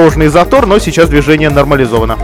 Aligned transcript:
дорожный 0.00 0.28
затор, 0.28 0.66
но 0.66 0.78
сейчас 0.78 1.10
движение 1.10 1.50
нормализовано. 1.50 2.16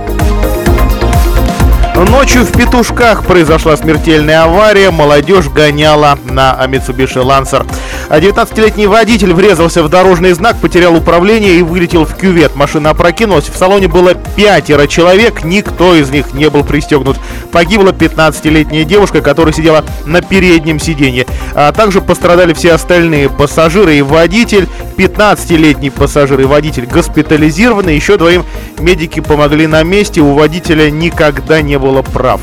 Ночью 1.96 2.44
в 2.44 2.52
Петушках 2.52 3.24
произошла 3.24 3.74
смертельная 3.74 4.42
авария. 4.42 4.90
Молодежь 4.90 5.48
гоняла 5.48 6.18
на 6.24 6.54
Mitsubishi 6.66 7.24
Lancer. 7.24 7.66
19-летний 8.10 8.86
водитель 8.86 9.32
врезался 9.32 9.82
в 9.82 9.88
дорожный 9.88 10.32
знак, 10.34 10.56
потерял 10.60 10.94
управление 10.94 11.54
и 11.54 11.62
вылетел 11.62 12.04
в 12.04 12.14
кювет. 12.14 12.54
Машина 12.54 12.90
опрокинулась. 12.90 13.48
В 13.48 13.56
салоне 13.56 13.88
было 13.88 14.14
пятеро 14.14 14.86
человек. 14.86 15.42
Никто 15.42 15.94
из 15.94 16.10
них 16.10 16.34
не 16.34 16.50
был 16.50 16.64
пристегнут. 16.64 17.16
Погибла 17.50 17.90
15-летняя 17.90 18.84
девушка, 18.84 19.22
которая 19.22 19.54
сидела 19.54 19.82
на 20.04 20.20
переднем 20.20 20.78
сиденье. 20.78 21.26
А 21.54 21.72
также 21.72 22.02
пострадали 22.02 22.52
все 22.52 22.72
остальные 22.72 23.30
пассажиры 23.30 23.96
и 23.96 24.02
водитель. 24.02 24.68
15-летний 24.98 25.90
пассажир 25.90 26.40
и 26.40 26.44
водитель 26.44 26.86
госпитализированы. 26.86 27.90
Еще 27.90 28.18
двоим 28.18 28.44
медики 28.78 29.20
помогли 29.20 29.66
на 29.66 29.82
месте. 29.82 30.20
У 30.20 30.34
водителя 30.34 30.90
никогда 30.90 31.62
не 31.62 31.78
было 31.78 31.85
прав. 32.02 32.40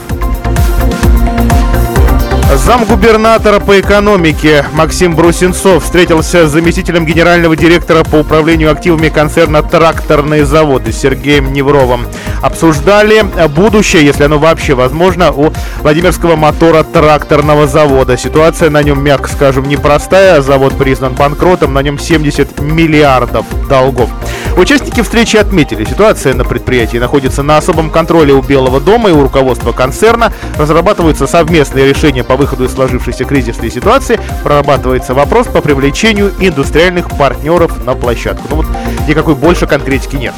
Замгубернатора 2.55 3.59
по 3.59 3.79
экономике 3.79 4.63
Максим 4.73 5.15
Брусенцов 5.15 5.83
встретился 5.83 6.47
с 6.47 6.51
заместителем 6.51 7.03
генерального 7.03 7.55
директора 7.55 8.03
по 8.03 8.17
управлению 8.17 8.71
активами 8.71 9.09
концерна 9.09 9.63
«Тракторные 9.63 10.45
заводы» 10.45 10.91
Сергеем 10.91 11.51
Невровым. 11.51 12.05
Обсуждали 12.43 13.25
будущее, 13.49 14.05
если 14.05 14.25
оно 14.25 14.37
вообще 14.37 14.75
возможно, 14.75 15.31
у 15.31 15.51
Владимирского 15.81 16.35
мотора 16.35 16.83
тракторного 16.83 17.65
завода. 17.65 18.17
Ситуация 18.17 18.69
на 18.69 18.83
нем, 18.83 19.03
мягко 19.03 19.29
скажем, 19.29 19.67
непростая. 19.67 20.41
Завод 20.41 20.77
признан 20.77 21.13
банкротом, 21.13 21.73
на 21.73 21.79
нем 21.79 21.97
70 21.97 22.61
миллиардов 22.61 23.45
долгов. 23.67 24.09
Участники 24.55 25.01
встречи 25.01 25.35
отметили, 25.35 25.83
ситуация 25.83 26.35
на 26.35 26.45
предприятии 26.45 26.97
находится 26.97 27.41
на 27.41 27.57
особом 27.57 27.89
контроле 27.89 28.33
у 28.33 28.41
Белого 28.41 28.79
дома 28.79 29.09
и 29.09 29.11
у 29.11 29.21
руководства 29.21 29.71
концерна. 29.71 30.31
Разрабатываются 30.57 31.25
совместные 31.25 31.89
решения 31.89 32.23
по 32.23 32.35
выходу 32.35 32.65
из 32.65 32.73
сложившейся 32.73 33.25
кризисной 33.25 33.71
ситуации. 33.71 34.19
Прорабатывается 34.43 35.15
вопрос 35.15 35.47
по 35.47 35.61
привлечению 35.61 36.31
индустриальных 36.39 37.09
партнеров 37.17 37.83
на 37.83 37.95
площадку. 37.95 38.47
Ну 38.51 38.55
вот 38.57 38.67
никакой 39.07 39.35
больше 39.35 39.65
конкретики 39.65 40.17
нет. 40.17 40.33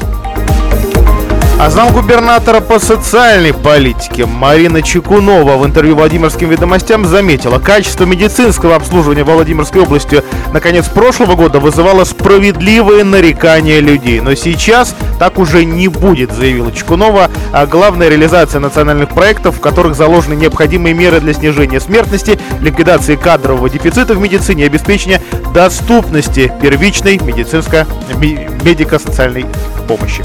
А 1.58 1.70
замгубернатора 1.70 2.60
по 2.60 2.78
социальной 2.78 3.54
политике 3.54 4.26
Марина 4.26 4.82
Чекунова 4.82 5.56
в 5.56 5.64
интервью 5.64 5.96
Владимирским 5.96 6.50
ведомостям 6.50 7.06
заметила, 7.06 7.58
качество 7.58 8.04
медицинского 8.04 8.76
обслуживания 8.76 9.24
в 9.24 9.30
Владимирской 9.30 9.80
области 9.80 10.22
на 10.52 10.60
конец 10.60 10.86
прошлого 10.86 11.34
года 11.34 11.58
вызывало 11.58 12.04
справедливые 12.04 13.04
нарекания 13.04 13.80
людей. 13.80 14.20
Но 14.20 14.34
сейчас 14.34 14.94
так 15.18 15.38
уже 15.38 15.64
не 15.64 15.88
будет, 15.88 16.30
заявила 16.30 16.70
Чекунова. 16.72 17.30
А 17.52 17.66
главная 17.66 18.10
реализация 18.10 18.60
национальных 18.60 19.08
проектов, 19.08 19.56
в 19.56 19.60
которых 19.60 19.96
заложены 19.96 20.34
необходимые 20.34 20.94
меры 20.94 21.20
для 21.20 21.32
снижения 21.32 21.80
смертности, 21.80 22.38
ликвидации 22.60 23.16
кадрового 23.16 23.70
дефицита 23.70 24.12
в 24.12 24.20
медицине 24.20 24.64
и 24.64 24.66
обеспечения 24.66 25.22
доступности 25.54 26.52
первичной 26.60 27.16
медико-социальной 27.16 29.46
помощи. 29.88 30.22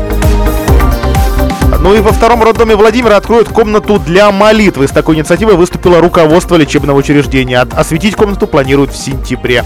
Ну 1.81 1.95
и 1.95 1.99
во 1.99 2.11
втором 2.11 2.43
роддоме 2.43 2.75
Владимира 2.75 3.17
откроют 3.17 3.49
комнату 3.49 3.97
для 3.97 4.31
молитвы. 4.31 4.87
С 4.87 4.91
такой 4.91 5.15
инициативой 5.15 5.55
выступило 5.55 5.99
руководство 5.99 6.55
лечебного 6.55 6.97
учреждения. 6.97 7.59
Осветить 7.75 8.15
комнату 8.15 8.45
планируют 8.45 8.91
в 8.91 8.97
сентябре. 8.97 9.63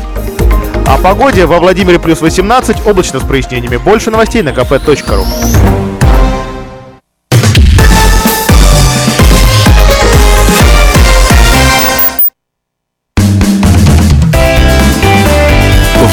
О 0.87 0.97
погоде 0.97 1.45
во 1.45 1.59
Владимире 1.59 1.99
плюс 1.99 2.21
18, 2.21 2.87
облачно 2.87 3.19
с 3.19 3.23
прояснениями. 3.23 3.75
Больше 3.75 4.11
новостей 4.11 4.41
на 4.43 4.49
kp.ru. 4.49 5.25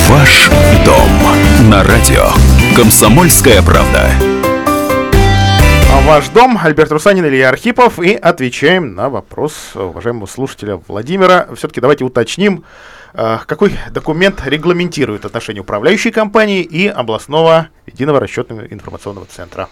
Ваш 0.08 0.50
дом 0.84 1.70
на 1.70 1.84
радио. 1.84 2.26
Комсомольская 2.76 3.62
правда 3.62 4.10
ваш 6.06 6.28
дом. 6.30 6.58
Альберт 6.62 6.90
Русанин, 6.90 7.26
Илья 7.26 7.48
Архипов. 7.48 7.98
И 7.98 8.14
отвечаем 8.14 8.94
на 8.94 9.08
вопрос 9.08 9.72
уважаемого 9.74 10.26
слушателя 10.26 10.80
Владимира. 10.88 11.48
Все-таки 11.54 11.80
давайте 11.80 12.04
уточним, 12.04 12.64
э, 13.14 13.38
какой 13.46 13.74
документ 13.90 14.42
регламентирует 14.44 15.24
отношения 15.24 15.60
управляющей 15.60 16.10
компании 16.10 16.62
и 16.62 16.88
областного 16.88 17.68
единого 17.86 18.20
расчетного 18.20 18.66
информационного 18.66 19.26
центра. 19.26 19.68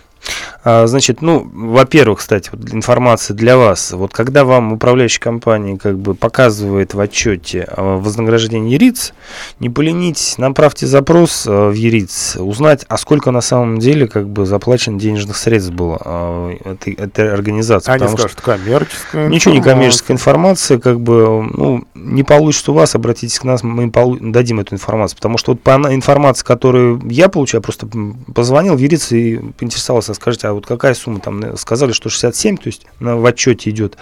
А, 0.63 0.87
значит, 0.87 1.23
ну, 1.23 1.49
во-первых, 1.53 2.19
кстати, 2.19 2.51
вот 2.53 2.73
информация 2.75 3.35
для 3.35 3.57
вас. 3.57 3.93
Вот 3.93 4.13
когда 4.13 4.45
вам 4.45 4.75
управляющая 4.75 5.21
компания 5.21 5.79
как 5.79 5.99
бы 5.99 6.15
показывает 6.15 6.93
в 6.93 7.01
отчете 7.01 7.67
а, 7.69 7.97
вознаграждение 7.97 8.73
ЕРИЦ, 8.73 9.15
не 9.59 9.71
поленитесь, 9.71 10.37
направьте 10.37 10.87
запрос 10.87 11.47
а, 11.49 11.71
в 11.71 11.73
ЕРИЦ, 11.73 12.37
узнать, 12.41 12.85
а 12.89 12.99
сколько 12.99 13.31
на 13.31 13.41
самом 13.41 13.79
деле 13.79 14.07
как 14.07 14.29
бы 14.29 14.45
заплачено 14.45 14.99
денежных 14.99 15.37
средств 15.37 15.73
было 15.73 16.51
этой, 16.65 16.93
этой 16.93 17.33
организации. 17.33 17.91
Они 17.93 18.07
скажут, 18.09 18.33
что 18.33 18.43
коммерческая 18.43 19.29
Ничего 19.29 19.55
не 19.55 19.63
коммерческая 19.63 20.17
информация, 20.17 20.79
как 20.79 21.01
бы, 21.01 21.43
ну, 21.43 21.85
не 21.95 22.23
получится 22.23 22.73
у 22.73 22.75
вас, 22.75 22.95
обратитесь 22.95 23.39
к 23.39 23.45
нам, 23.45 23.59
мы 23.63 23.91
дадим 24.21 24.61
эту 24.61 24.75
информацию. 24.75 25.17
Потому 25.17 25.39
что 25.39 25.53
вот 25.53 25.63
по 25.63 25.71
информации, 25.71 26.45
которую 26.45 27.01
я 27.09 27.29
получаю, 27.29 27.61
я 27.61 27.63
просто 27.63 27.89
позвонил 28.35 28.75
в 28.75 28.79
ЕРИЦ 28.79 29.13
и 29.13 29.37
поинтересовался, 29.59 30.15
скажите, 30.15 30.49
а 30.49 30.50
вот 30.53 30.67
какая 30.67 30.95
сумма 30.95 31.21
там, 31.21 31.57
сказали, 31.57 31.93
что 31.93 32.09
67, 32.09 32.57
то 32.57 32.67
есть 32.67 32.87
в 32.99 33.27
отчете 33.27 33.71
идет, 33.71 33.97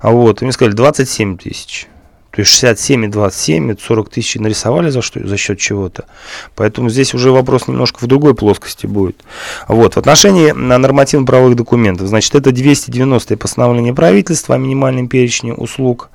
а 0.00 0.10
вот, 0.10 0.42
и 0.42 0.44
мне 0.44 0.52
сказали 0.52 0.74
27 0.74 1.36
тысяч. 1.38 1.88
То 2.30 2.40
есть 2.40 2.52
67 2.52 3.04
и 3.04 3.08
27, 3.08 3.72
это 3.72 3.82
40 3.82 4.08
тысяч 4.08 4.36
нарисовали 4.36 4.90
за, 4.90 5.02
что, 5.02 5.26
за 5.26 5.36
счет 5.36 5.58
чего-то. 5.58 6.04
Поэтому 6.54 6.88
здесь 6.88 7.12
уже 7.12 7.32
вопрос 7.32 7.66
немножко 7.66 7.98
в 8.00 8.06
другой 8.06 8.34
плоскости 8.34 8.86
будет. 8.86 9.16
Вот. 9.66 9.94
В 9.94 9.98
отношении 9.98 10.52
нормативно-правовых 10.52 11.56
документов, 11.56 12.06
значит, 12.06 12.34
это 12.34 12.52
290 12.52 13.36
постановление 13.36 13.94
правительства 13.94 14.54
о 14.54 14.58
минимальном 14.58 15.08
перечне 15.08 15.52
услуг. 15.52 16.10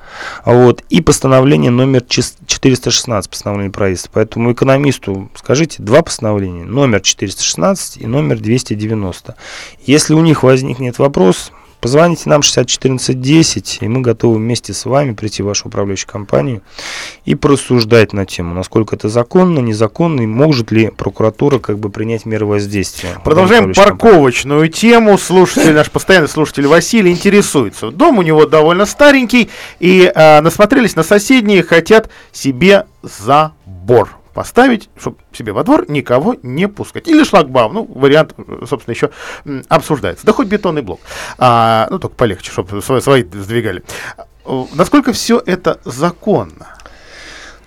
Вот. 0.45 0.83
И 0.89 1.01
постановление 1.01 1.71
номер 1.71 2.01
416 2.01 3.29
постановление 3.29 3.71
правительства. 3.71 4.11
Поэтому 4.13 4.53
экономисту 4.53 5.29
скажите 5.35 5.83
два 5.83 6.01
постановления, 6.01 6.63
номер 6.63 7.01
416 7.01 7.97
и 7.97 8.07
номер 8.07 8.39
290. 8.39 9.35
Если 9.85 10.13
у 10.13 10.21
них 10.21 10.43
возникнет 10.43 10.97
вопрос, 10.97 11.51
Позвоните 11.81 12.29
нам 12.29 12.41
601410, 12.41 13.79
и 13.81 13.87
мы 13.87 14.01
готовы 14.01 14.37
вместе 14.37 14.73
с 14.73 14.85
вами 14.85 15.13
прийти 15.13 15.43
в 15.43 15.45
вашу 15.45 15.67
управляющую 15.67 16.09
компанию 16.09 16.61
и 17.25 17.35
просуждать 17.35 18.13
на 18.13 18.25
тему, 18.25 18.53
насколько 18.53 18.95
это 18.95 19.09
законно, 19.09 19.59
незаконно, 19.59 20.21
и 20.21 20.25
может 20.25 20.71
ли 20.71 20.89
прокуратура 20.89 21.59
как 21.59 21.79
бы 21.79 21.89
принять 21.89 22.25
меры 22.25 22.45
воздействия. 22.45 23.19
Продолжаем 23.23 23.73
парковочную 23.73 24.61
компанию. 24.61 24.73
тему. 24.73 25.17
Слушатель, 25.17 25.73
наш 25.73 25.91
постоянный 25.91 26.29
слушатель 26.29 26.67
Василий 26.67 27.11
интересуется. 27.11 27.91
Дом 27.91 28.17
у 28.17 28.21
него 28.21 28.45
довольно 28.45 28.85
старенький, 28.85 29.49
и 29.79 30.11
э, 30.13 30.41
насмотрелись 30.41 30.95
на 30.95 31.03
соседние, 31.03 31.63
хотят 31.63 32.09
себе 32.31 32.85
забор 33.03 34.09
поставить, 34.35 34.89
чтобы 34.99 35.17
себе 35.31 35.53
во 35.53 35.63
двор 35.63 35.89
никого 35.89 36.35
не 36.43 36.67
пускать. 36.67 37.07
Или 37.07 37.23
шлагбаум, 37.23 37.73
ну, 37.73 37.85
вариант, 37.85 38.35
собственно, 38.67 38.93
еще 38.93 39.09
обсуждается. 39.69 40.25
Да 40.25 40.33
хоть 40.33 40.47
бетонный 40.47 40.81
блок. 40.81 40.99
А, 41.37 41.87
ну, 41.89 41.97
только 41.97 42.15
полегче, 42.15 42.51
чтобы 42.51 42.81
свои, 42.81 43.23
сдвигали. 43.23 43.81
Насколько 44.75 45.13
все 45.13 45.41
это 45.43 45.79
законно? 45.85 46.74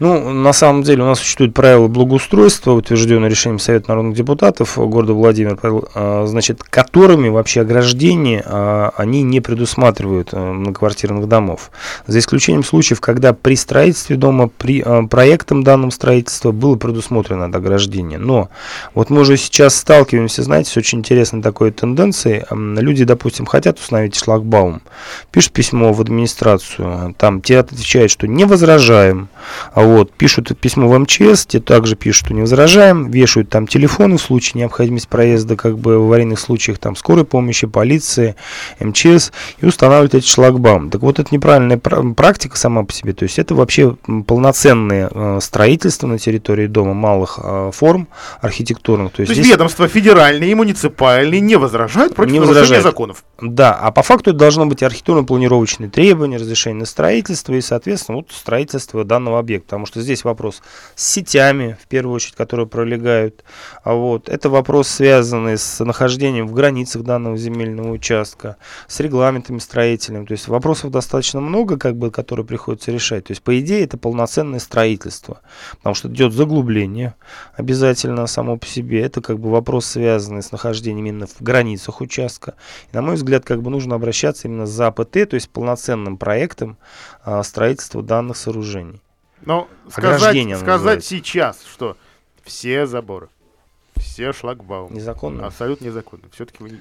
Ну, 0.01 0.33
на 0.33 0.53
самом 0.53 0.83
деле 0.83 1.03
у 1.03 1.07
нас 1.07 1.19
существует 1.19 1.55
правила 1.55 1.89
благоустройства, 1.89 2.73
утвержденное 2.73 3.29
решением 3.29 3.59
Совета 3.59 3.91
народных 3.91 4.17
депутатов 4.17 4.79
города 4.79 5.13
Владимир, 5.13 5.59
а, 5.63 6.27
значит, 6.27 6.63
которыми 6.63 7.29
вообще 7.29 7.63
ограждения 7.63 8.43
а, 8.47 8.93
они 8.97 9.23
не 9.23 9.41
предусматривают 9.41 10.31
э, 10.33 10.39
многоквартирных 10.39 11.27
домов. 11.29 11.71
За 12.07 12.19
исключением 12.19 12.63
случаев, 12.63 13.01
когда 13.01 13.33
при 13.33 13.57
строительстве 13.57 14.17
дома, 14.17 14.49
при 14.49 14.85
проектом 15.09 15.65
данного 15.65 15.91
строительства 15.91 16.53
было 16.53 16.77
предусмотрено 16.77 17.47
ограждение. 17.47 18.19
Но 18.19 18.49
вот 18.95 19.11
мы 19.11 19.23
уже 19.23 19.37
сейчас 19.37 19.75
сталкиваемся, 19.77 20.43
знаете, 20.43 20.71
с 20.71 20.77
очень 20.77 20.99
интересной 20.99 21.43
такой 21.43 21.71
тенденцией. 21.71 22.45
Люди, 22.51 23.05
допустим, 23.05 23.47
хотят 23.47 23.79
установить 23.79 24.15
шлагбаум, 24.17 24.83
пишут 25.33 25.53
письмо 25.53 25.93
в 25.93 26.01
администрацию, 26.01 27.15
там 27.19 27.41
те 27.41 27.59
отвечают, 27.59 28.11
что 28.11 28.27
не 28.27 28.45
возражаем, 28.45 29.29
а 29.73 29.88
Вот, 29.89 30.13
пишут 30.13 30.53
письмо 30.61 30.87
в 30.87 30.99
МЧС, 30.99 31.47
те 31.47 31.61
также 31.61 31.97
пишут, 31.97 32.27
что 32.27 32.35
не 32.35 32.43
возражаем, 32.43 33.11
вешают 33.11 33.49
там 33.49 33.67
телефоны 33.67 34.19
в 34.19 34.21
случае 34.21 34.61
необходимости 34.61 35.09
проезда, 35.09 35.57
как 35.57 35.79
бы 35.79 35.99
в 35.99 36.03
аварийных 36.03 36.39
случаях, 36.39 36.77
там, 36.79 36.95
скорой 36.95 37.25
помощи, 37.25 37.67
полиции, 37.67 38.37
МЧС, 38.81 39.33
и 39.63 39.67
устанавливают 39.67 40.15
эти 40.15 40.27
шлагбаумы. 40.27 40.91
Так 40.91 41.01
вот, 41.01 41.19
это 41.19 41.35
неправильная 41.35 41.79
практика 41.79 42.59
сама 42.59 42.85
по 42.85 42.93
себе, 42.93 43.15
то 43.15 43.23
есть 43.23 43.39
это 43.39 43.55
вообще 43.55 43.97
полноценное 44.27 45.09
э, 45.11 45.39
строительство 45.41 46.07
на 46.07 46.19
территории 46.19 46.67
дома 46.67 46.93
малых 46.93 47.39
э, 47.43 47.71
форм 47.73 48.09
архитектурных. 48.43 49.13
То 49.13 49.23
есть, 49.23 49.29
то 49.29 49.33
есть 49.33 49.43
здесь... 49.43 49.55
ведомства 49.55 49.89
федеральные 49.89 50.51
и 50.51 50.55
муниципальные 50.55 51.41
не 51.41 51.57
возражают 51.57 52.15
против 52.15 52.33
не 52.33 52.41
возражают. 52.41 52.85
законов? 52.85 53.25
Да, 53.41 53.73
а 53.73 53.91
по 53.91 54.03
факту 54.03 54.31
это 54.31 54.39
должно 54.39 54.67
быть 54.67 54.83
архитектурно-планировочные 54.83 55.89
требования, 55.89 56.37
разрешение 56.37 56.81
на 56.81 56.87
строительство 56.87 57.55
и, 57.55 57.63
соответственно, 57.63 58.19
вот 58.19 58.33
строительство 58.33 59.03
данного 59.03 59.39
объекта, 59.39 59.78
потому 59.79 59.87
что 59.87 60.01
здесь 60.01 60.25
вопрос 60.25 60.61
с 60.97 61.07
сетями, 61.07 61.79
в 61.81 61.87
первую 61.87 62.17
очередь, 62.17 62.35
которые 62.35 62.67
пролегают, 62.67 63.45
а 63.85 63.95
вот, 63.95 64.29
это 64.29 64.51
вопрос, 64.51 64.89
связанный 64.89 65.57
с 65.57 65.85
нахождением 65.85 66.49
в 66.49 66.53
границах 66.53 67.05
данного 67.05 67.37
земельного 67.37 67.93
участка, 67.93 68.57
с 68.89 68.99
регламентами 68.99 69.61
строительными, 69.61 70.25
то 70.25 70.33
есть 70.33 70.49
вопросов 70.49 70.91
достаточно 70.91 71.39
много, 71.41 71.77
как 71.79 71.97
бы, 71.97 72.11
которые 72.11 72.45
приходится 72.45 72.91
решать, 72.91 73.27
то 73.27 73.31
есть, 73.31 73.43
по 73.43 73.57
идее, 73.61 73.85
это 73.85 73.97
полноценное 73.99 74.59
строительство, 74.59 75.43
потому 75.77 75.95
что 75.95 76.09
идет 76.09 76.33
заглубление 76.33 77.15
обязательно 77.55 78.27
само 78.27 78.57
по 78.57 78.67
себе, 78.67 79.01
это 79.01 79.21
как 79.21 79.39
бы 79.39 79.49
вопрос, 79.49 79.87
связанный 79.87 80.43
с 80.43 80.51
нахождением 80.51 81.07
именно 81.07 81.29
в 81.29 81.41
границах 81.41 82.01
участка, 82.01 82.55
и, 82.93 82.97
на 82.97 83.03
мой 83.03 83.15
взгляд, 83.15 83.45
как 83.45 83.63
бы 83.63 83.71
нужно 83.71 83.95
обращаться 83.95 84.49
именно 84.49 84.67
за 84.67 84.89
АПТ, 84.89 85.29
то 85.31 85.35
есть 85.35 85.51
полноценным 85.51 86.17
проектом 86.17 86.79
а, 87.23 87.45
строительства 87.45 88.03
данных 88.03 88.37
сооружений. 88.37 89.01
Но 89.43 89.69
сказать, 89.91 90.59
сказать 90.59 91.05
сейчас, 91.05 91.63
что 91.65 91.97
все 92.45 92.87
заборы, 92.87 93.29
все 93.99 94.33
шлагбаумы. 94.33 94.95
Незаконно? 94.95 95.47
Абсолютно 95.47 95.87
незаконно. 95.87 96.25
Все-таки 96.33 96.63
вы 96.63 96.81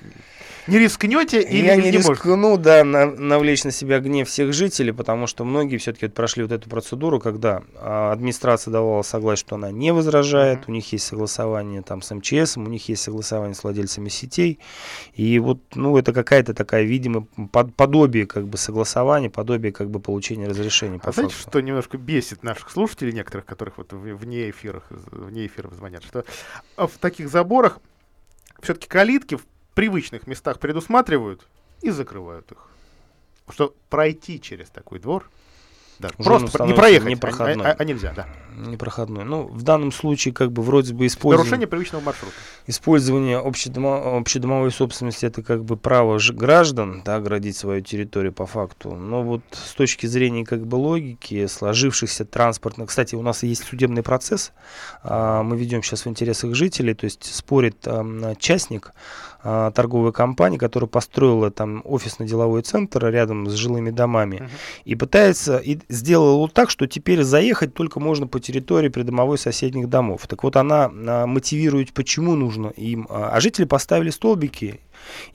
не 0.67 0.79
рискнете 0.79 1.41
или 1.41 1.65
Я 1.65 1.75
не, 1.75 1.83
не 1.83 1.91
рискну, 1.91 2.37
можете? 2.37 2.63
да, 2.63 2.83
на, 2.83 3.05
навлечь 3.05 3.63
на 3.63 3.71
себя 3.71 3.99
гнев 3.99 4.27
всех 4.27 4.53
жителей, 4.53 4.91
потому 4.91 5.27
что 5.27 5.45
многие 5.45 5.77
все-таки 5.77 6.07
прошли 6.07 6.43
вот 6.43 6.51
эту 6.51 6.69
процедуру, 6.69 7.19
когда 7.19 7.63
а, 7.75 8.11
администрация 8.11 8.71
давала 8.71 9.01
согласие, 9.01 9.45
что 9.45 9.55
она 9.55 9.71
не 9.71 9.93
возражает, 9.93 10.59
mm-hmm. 10.59 10.69
у 10.69 10.71
них 10.71 10.91
есть 10.91 11.05
согласование 11.05 11.81
там 11.81 12.01
с 12.01 12.13
МЧС, 12.13 12.57
у 12.57 12.61
них 12.61 12.87
есть 12.89 13.03
согласование 13.03 13.55
с 13.55 13.63
владельцами 13.63 14.09
сетей, 14.09 14.59
и 15.13 15.39
вот, 15.39 15.59
ну, 15.75 15.97
это 15.97 16.13
какая-то 16.13 16.53
такая, 16.53 16.83
видимо, 16.83 17.27
под, 17.51 17.75
подобие 17.75 18.25
как 18.25 18.47
бы 18.47 18.57
согласования, 18.57 19.29
подобие 19.29 19.71
как 19.71 19.89
бы 19.89 19.99
получения 19.99 20.47
разрешения. 20.47 20.99
А 21.03 21.11
знаете, 21.11 21.35
что 21.35 21.61
немножко 21.61 21.97
бесит 21.97 22.43
наших 22.43 22.69
слушателей 22.69 23.13
некоторых, 23.13 23.45
которых 23.45 23.77
вот 23.77 23.93
вне 23.93 24.49
эфирах, 24.49 24.83
вне 24.89 25.47
эфиров 25.47 25.73
звонят, 25.73 26.03
что 26.03 26.25
в 26.75 26.97
таких 27.09 27.30
заборах 27.30 27.80
все-таки 28.62 28.88
калитки 28.88 29.36
в 29.36 29.45
привычных 29.74 30.27
местах 30.27 30.59
предусматривают 30.59 31.48
и 31.81 31.89
закрывают 31.89 32.51
их. 32.51 32.69
Что 33.50 33.74
пройти 33.89 34.42
через 34.42 34.69
такой 34.69 35.00
двор 35.00 35.30
да, 35.99 36.09
просто 36.17 36.63
не 36.65 36.73
проехать, 36.73 37.09
непроходной. 37.09 37.65
А, 37.65 37.71
а, 37.71 37.75
а 37.77 37.83
нельзя, 37.83 38.13
да. 38.15 38.27
Непроходной. 38.55 39.23
Ну, 39.23 39.44
в 39.44 39.61
данном 39.61 39.91
случае, 39.91 40.33
как 40.33 40.51
бы, 40.51 40.63
вроде 40.63 40.94
бы 40.94 41.05
использование... 41.05 41.45
Нарушение 41.45 41.67
привычного 41.67 42.03
маршрута. 42.03 42.33
Использование 42.65 43.38
общедомо, 43.38 44.17
общедомовой 44.17 44.71
собственности, 44.71 45.25
это 45.25 45.44
как 45.44 45.63
бы 45.63 45.77
право 45.77 46.19
граждан, 46.31 47.01
да, 47.05 47.15
оградить 47.15 47.55
свою 47.55 47.81
территорию 47.81 48.33
по 48.33 48.45
факту. 48.45 48.95
Но 48.95 49.23
вот 49.23 49.41
с 49.51 49.73
точки 49.73 50.07
зрения, 50.07 50.44
как 50.44 50.65
бы, 50.65 50.75
логики, 50.75 51.45
сложившихся 51.45 52.25
транспортных... 52.25 52.89
Кстати, 52.89 53.15
у 53.15 53.21
нас 53.21 53.44
есть 53.44 53.63
судебный 53.63 54.03
процесс, 54.03 54.53
а, 55.03 55.44
мы 55.44 55.57
ведем 55.57 55.83
сейчас 55.83 56.05
в 56.05 56.09
интересах 56.09 56.55
жителей, 56.55 56.94
то 56.94 57.05
есть 57.05 57.23
спорит 57.33 57.77
а, 57.85 58.35
частник, 58.39 58.91
а, 59.43 59.71
торговая 59.71 60.11
компания, 60.11 60.57
которая 60.57 60.87
построила 60.87 61.51
там 61.51 61.81
офисно-деловой 61.85 62.61
центр 62.61 63.05
рядом 63.07 63.49
с 63.49 63.53
жилыми 63.53 63.91
домами 63.91 64.37
uh-huh. 64.37 64.49
и 64.85 64.95
пытается 64.95 65.57
и 65.57 65.79
сделала 65.89 66.49
так, 66.49 66.69
что 66.69 66.87
теперь 66.87 67.23
заехать 67.23 67.73
только 67.73 67.99
можно 67.99 68.27
по 68.27 68.39
территории 68.39 68.89
придомовой 68.89 69.37
соседних 69.37 69.89
домов. 69.89 70.27
Так 70.27 70.43
вот 70.43 70.55
она 70.55 70.91
а, 70.91 71.25
мотивирует, 71.25 71.93
почему 71.93 72.35
нужно 72.35 72.67
им, 72.67 73.07
а, 73.09 73.29
а 73.33 73.39
жители 73.39 73.65
поставили 73.65 74.09
столбики 74.09 74.79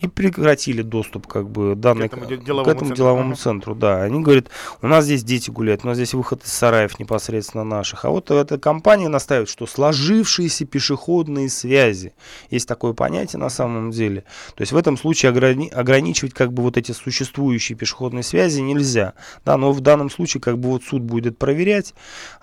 и 0.01 0.09
прекратили 0.09 0.83
доступ 0.83 1.27
как 1.27 1.49
бы 1.49 1.75
данной, 1.75 2.09
к 2.09 2.15
этому, 2.15 2.27
деловому, 2.27 2.65
к 2.65 2.69
этому 2.69 2.89
центру. 2.89 2.97
деловому 2.97 3.35
центру. 3.35 3.75
Да, 3.75 4.03
они 4.03 4.21
говорят, 4.21 4.47
у 4.81 4.89
нас 4.89 5.05
здесь 5.05 5.25
дети 5.25 5.51
гуляют, 5.51 5.85
у 5.85 5.89
нас 5.89 5.97
здесь 5.97 6.15
выход 6.15 6.45
из 6.45 6.53
сараев 6.53 6.99
непосредственно 6.99 7.65
наших. 7.65 8.05
А 8.05 8.11
вот 8.11 8.31
эта 8.31 8.59
компания 8.59 9.09
настаивает, 9.09 9.49
что 9.49 9.67
сложившиеся 9.67 10.65
пешеходные 10.65 11.49
связи, 11.49 12.15
есть 12.51 12.69
такое 12.69 12.93
понятие 12.93 13.41
на 13.41 13.51
самом 13.51 13.91
деле. 13.91 14.25
То 14.55 14.63
есть 14.63 14.73
в 14.73 14.77
этом 14.77 14.97
случае 14.97 15.31
ограни 15.31 15.69
ограничивать 15.69 16.35
как 16.35 16.53
бы 16.53 16.63
вот 16.63 16.77
эти 16.77 16.93
существующие 16.93 17.77
пешеходные 17.77 18.23
связи 18.23 18.61
нельзя. 18.61 19.15
Да, 19.45 19.57
но 19.57 19.73
в 19.73 19.81
данном 19.81 20.11
случае 20.11 20.41
как 20.41 20.59
бы 20.59 20.71
вот 20.71 20.83
суд 20.85 21.03
будет 21.03 21.39
проверять, 21.39 21.95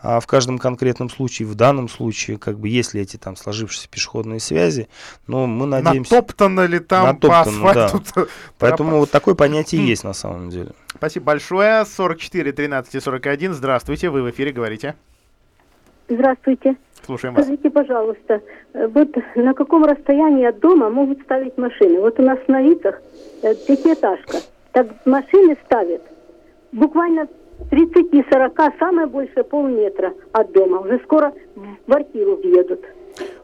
а 0.02 0.20
в 0.20 0.28
каждом 0.28 0.58
конкретном 0.58 1.10
случае, 1.10 1.48
в 1.48 1.56
данном 1.56 1.90
случае, 1.90 2.38
как 2.38 2.60
бы 2.60 2.70
есть 2.70 2.94
ли 2.94 3.02
эти 3.02 3.18
там 3.18 3.36
сложившиеся 3.36 3.88
пешеходные 3.90 4.40
связи, 4.40 4.88
но 5.28 5.48
мы 5.48 5.66
надеемся... 5.66 6.16
Натоптано 6.16 6.66
ли 6.66 6.80
там 6.80 7.09
натоптан, 7.14 7.62
по 7.62 7.70
асфальту. 7.72 8.02
Да. 8.16 8.26
Поэтому 8.60 9.00
вот 9.00 9.12
такое 9.12 9.36
понятие 9.36 9.86
есть 9.86 10.04
на 10.04 10.14
самом 10.14 10.50
деле. 10.50 10.72
Спасибо 10.96 11.28
большое. 11.28 11.86
44 11.86 12.52
13 12.52 13.04
41. 13.04 13.54
Здравствуйте, 13.54 14.10
вы 14.10 14.24
в 14.24 14.30
эфире 14.32 14.52
говорите. 14.52 14.96
Здравствуйте. 16.10 16.76
Слушаем 17.06 17.36
вас. 17.36 17.46
Скажите, 17.46 17.70
пожалуйста, 17.70 18.42
э, 18.74 18.88
вот 18.88 19.10
на 19.36 19.54
каком 19.54 19.86
расстоянии 19.86 20.46
от 20.46 20.60
дома 20.60 20.90
могут 20.90 21.22
ставить 21.22 21.58
машины? 21.58 22.00
Вот 22.00 22.20
у 22.20 22.24
нас 22.24 22.40
на 22.48 22.62
Вицах 22.62 23.02
э, 23.42 23.56
пятиэтажка. 23.56 24.38
Так 24.72 24.88
машины 25.06 25.58
ставят 25.66 26.02
буквально 26.72 27.28
30-40, 27.72 28.74
самое 28.80 29.08
большее 29.08 29.44
полметра 29.44 30.14
от 30.32 30.52
дома. 30.52 30.80
Уже 30.80 31.00
скоро 31.04 31.34
в 31.56 31.86
квартиру 31.86 32.38
въедут. 32.38 32.84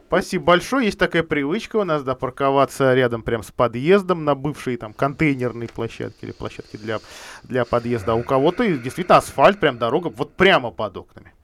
Спасибо 0.06 0.44
большое. 0.44 0.86
Есть 0.86 0.98
такая 0.98 1.24
привычка 1.24 1.76
у 1.76 1.84
нас, 1.84 2.04
да, 2.04 2.14
парковаться 2.14 2.94
рядом 2.94 3.22
прям 3.22 3.42
с 3.42 3.50
подъездом 3.50 4.24
на 4.24 4.34
бывшей 4.34 4.76
там 4.76 4.94
контейнерной 4.94 5.66
площадке 5.66 6.26
или 6.26 6.32
площадке 6.32 6.78
для, 6.78 7.00
для 7.42 7.64
подъезда. 7.64 8.12
А 8.12 8.14
у 8.14 8.22
кого-то 8.22 8.64
действительно 8.66 9.16
асфальт, 9.16 9.58
прям 9.58 9.78
дорога, 9.78 10.08
вот 10.08 10.32
прямо 10.34 10.70
под 10.70 10.96
окнами. 10.98 11.35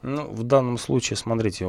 Ну, 0.00 0.28
в 0.28 0.44
данном 0.44 0.78
случае, 0.78 1.16
смотрите, 1.16 1.66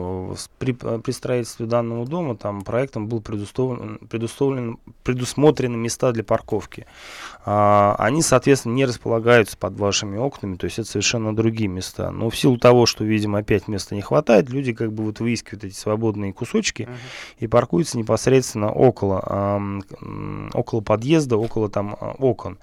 при, 0.60 0.74
при 0.74 1.12
строительстве 1.12 1.66
данного 1.66 2.06
дома 2.06 2.38
там 2.38 2.62
проектом 2.62 3.08
был 3.08 3.22
предуставлен, 3.22 3.98
предуставлен, 4.08 4.78
предусмотрены 5.04 5.76
места 5.76 6.12
для 6.12 6.24
парковки. 6.24 6.86
А, 7.44 7.96
они, 7.98 8.22
соответственно, 8.22 8.74
не 8.74 8.86
располагаются 8.86 9.58
под 9.58 9.80
вашими 9.80 10.18
окнами, 10.18 10.58
то 10.58 10.66
есть 10.66 10.78
это 10.78 10.88
совершенно 10.88 11.36
другие 11.36 11.70
места. 11.70 12.12
Но 12.12 12.30
в 12.30 12.38
силу 12.38 12.58
того, 12.58 12.86
что, 12.86 13.04
видимо, 13.04 13.40
опять 13.40 13.68
места 13.68 13.96
не 13.96 14.02
хватает, 14.02 14.52
люди 14.52 14.74
как 14.74 14.94
бы 14.94 15.06
вот 15.06 15.20
выискивают 15.20 15.64
эти 15.64 15.74
свободные 15.74 16.32
кусочки 16.32 16.84
uh-huh. 16.84 16.98
и 17.40 17.48
паркуются 17.48 17.98
непосредственно 17.98 18.72
около, 18.72 19.24
а, 19.26 19.62
около 20.54 20.82
подъезда, 20.82 21.38
около 21.38 21.68
там 21.68 21.98
а, 22.00 22.12
окон. 22.20 22.60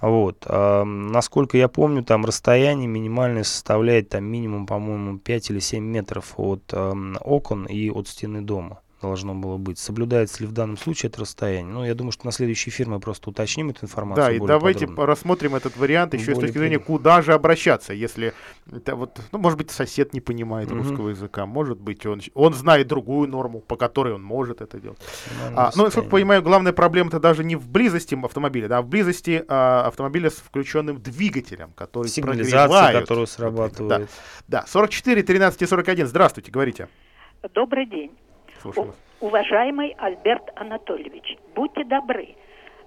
Вот. 0.00 0.44
А, 0.46 0.84
насколько 0.84 1.56
я 1.56 1.68
помню, 1.68 2.02
там 2.04 2.24
расстояние 2.24 2.88
минимальное 2.88 3.44
составляет 3.44 4.10
там 4.10 4.24
минимум, 4.24 4.66
по-моему, 4.66 4.99
5 5.18 5.50
или 5.50 5.60
7 5.60 5.84
метров 5.84 6.34
от 6.36 6.72
а, 6.72 6.92
окон 7.20 7.66
и 7.66 7.90
от 7.90 8.08
стены 8.08 8.42
дома 8.42 8.80
должно 9.00 9.34
было 9.34 9.56
быть. 9.56 9.78
Соблюдается 9.78 10.42
ли 10.42 10.46
в 10.46 10.52
данном 10.52 10.76
случае 10.76 11.08
это 11.10 11.20
расстояние? 11.20 11.72
Ну, 11.72 11.84
я 11.84 11.94
думаю, 11.94 12.12
что 12.12 12.26
на 12.26 12.32
следующий 12.32 12.70
эфир 12.70 12.88
мы 12.88 13.00
просто 13.00 13.30
уточним 13.30 13.70
эту 13.70 13.86
информацию. 13.86 14.26
Да, 14.26 14.32
и 14.32 14.38
давайте 14.38 14.86
подробно. 14.86 15.06
рассмотрим 15.06 15.54
этот 15.54 15.76
вариант 15.76 16.14
еще 16.14 16.32
более 16.32 16.36
с 16.36 16.40
точки 16.40 16.58
зрения, 16.58 16.78
куда 16.78 17.22
же 17.22 17.32
обращаться, 17.32 17.92
если 17.92 18.34
это 18.70 18.96
вот, 18.96 19.20
ну, 19.32 19.38
может 19.38 19.58
быть, 19.58 19.70
сосед 19.70 20.12
не 20.12 20.20
понимает 20.20 20.70
угу. 20.70 20.78
русского 20.78 21.08
языка, 21.10 21.46
может 21.46 21.80
быть, 21.80 22.04
он, 22.06 22.20
он 22.34 22.54
знает 22.54 22.88
другую 22.88 23.28
норму, 23.28 23.60
по 23.60 23.76
которой 23.76 24.14
он 24.14 24.22
может 24.22 24.60
это 24.60 24.78
делать. 24.78 24.98
А, 25.54 25.70
ну, 25.74 25.84
насколько 25.84 26.08
понимаю, 26.08 26.42
главная 26.42 26.72
проблема-то 26.72 27.20
даже 27.20 27.44
не 27.44 27.56
в 27.56 27.68
близости 27.68 28.18
автомобиля, 28.22 28.68
да, 28.68 28.78
а 28.78 28.82
в 28.82 28.86
близости 28.86 29.44
а, 29.48 29.86
автомобиля 29.86 30.30
с 30.30 30.34
включенным 30.34 31.00
двигателем, 31.00 31.72
который 31.74 32.08
Сигнализация, 32.08 33.00
которая 33.00 33.26
срабатывает. 33.26 34.08
Да, 34.48 34.60
да. 34.62 34.66
44 34.66 35.22
13 35.22 35.68
41, 35.68 36.06
здравствуйте, 36.06 36.50
говорите. 36.50 36.88
Добрый 37.54 37.86
день. 37.86 38.10
Уважаемый 39.20 39.94
Альберт 39.98 40.50
Анатольевич, 40.56 41.36
будьте 41.54 41.84
добры. 41.84 42.36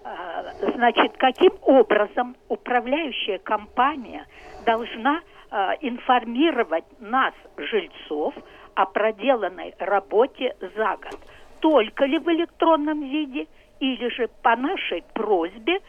А, 0.04 0.44
значит, 0.76 1.16
каким 1.18 1.54
образом 1.62 2.36
управляющая 2.50 3.40
компания 3.40 4.26
должна 4.66 5.22
а, 5.50 5.76
информировать 5.82 6.86
нас, 7.00 7.34
жильцов, 7.58 8.34
о 8.76 8.86
проделанной 8.86 9.76
работе 9.80 10.56
за 10.60 10.98
год? 10.98 11.20
Только 11.60 12.06
ли 12.06 12.18
в 12.18 12.28
электронном 12.30 13.02
виде 13.02 13.48
или 13.80 14.10
же 14.10 14.28
по 14.42 14.56
нашей 14.56 15.04
просьбе, 15.14 15.80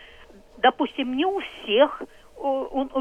допустим, 0.59 1.17
не 1.17 1.25
у 1.25 1.41
всех 1.41 2.03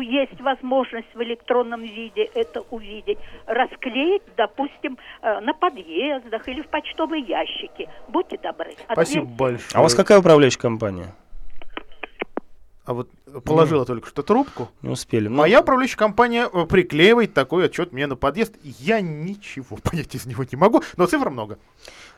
есть 0.02 0.40
возможность 0.42 1.14
в 1.14 1.22
электронном 1.22 1.82
виде 1.82 2.24
это 2.34 2.62
увидеть, 2.70 3.18
расклеить, 3.46 4.24
допустим, 4.38 4.98
э, 5.22 5.40
на 5.42 5.54
подъездах 5.54 6.48
или 6.48 6.62
в 6.62 6.68
почтовые 6.68 7.24
ящики. 7.24 7.90
Будьте 8.08 8.38
добры. 8.38 8.74
Спасибо 8.92 9.24
Ответьте. 9.24 9.38
большое. 9.38 9.70
А 9.74 9.80
у 9.80 9.84
вас 9.84 9.96
какая 9.96 10.20
управляющая 10.20 10.60
компания? 10.60 11.14
А 12.86 12.94
вот 12.94 13.10
положила 13.46 13.86
только 13.86 14.10
что 14.10 14.24
трубку. 14.24 14.70
Не 14.82 14.90
успели. 14.90 15.30
Ну, 15.30 15.38
Моя 15.38 15.62
управляющая 15.62 15.98
компания 15.98 16.50
э, 16.52 16.66
приклеивает 16.66 17.34
такой 17.34 17.66
отчет 17.66 17.94
мне 17.94 18.08
на 18.08 18.18
подъезд. 18.18 18.56
Я 18.64 19.00
ничего 19.00 19.78
понять 19.84 20.14
из 20.16 20.26
него 20.26 20.44
не 20.44 20.58
могу, 20.58 20.84
но 20.98 21.06
цифр 21.06 21.30
много. 21.30 21.60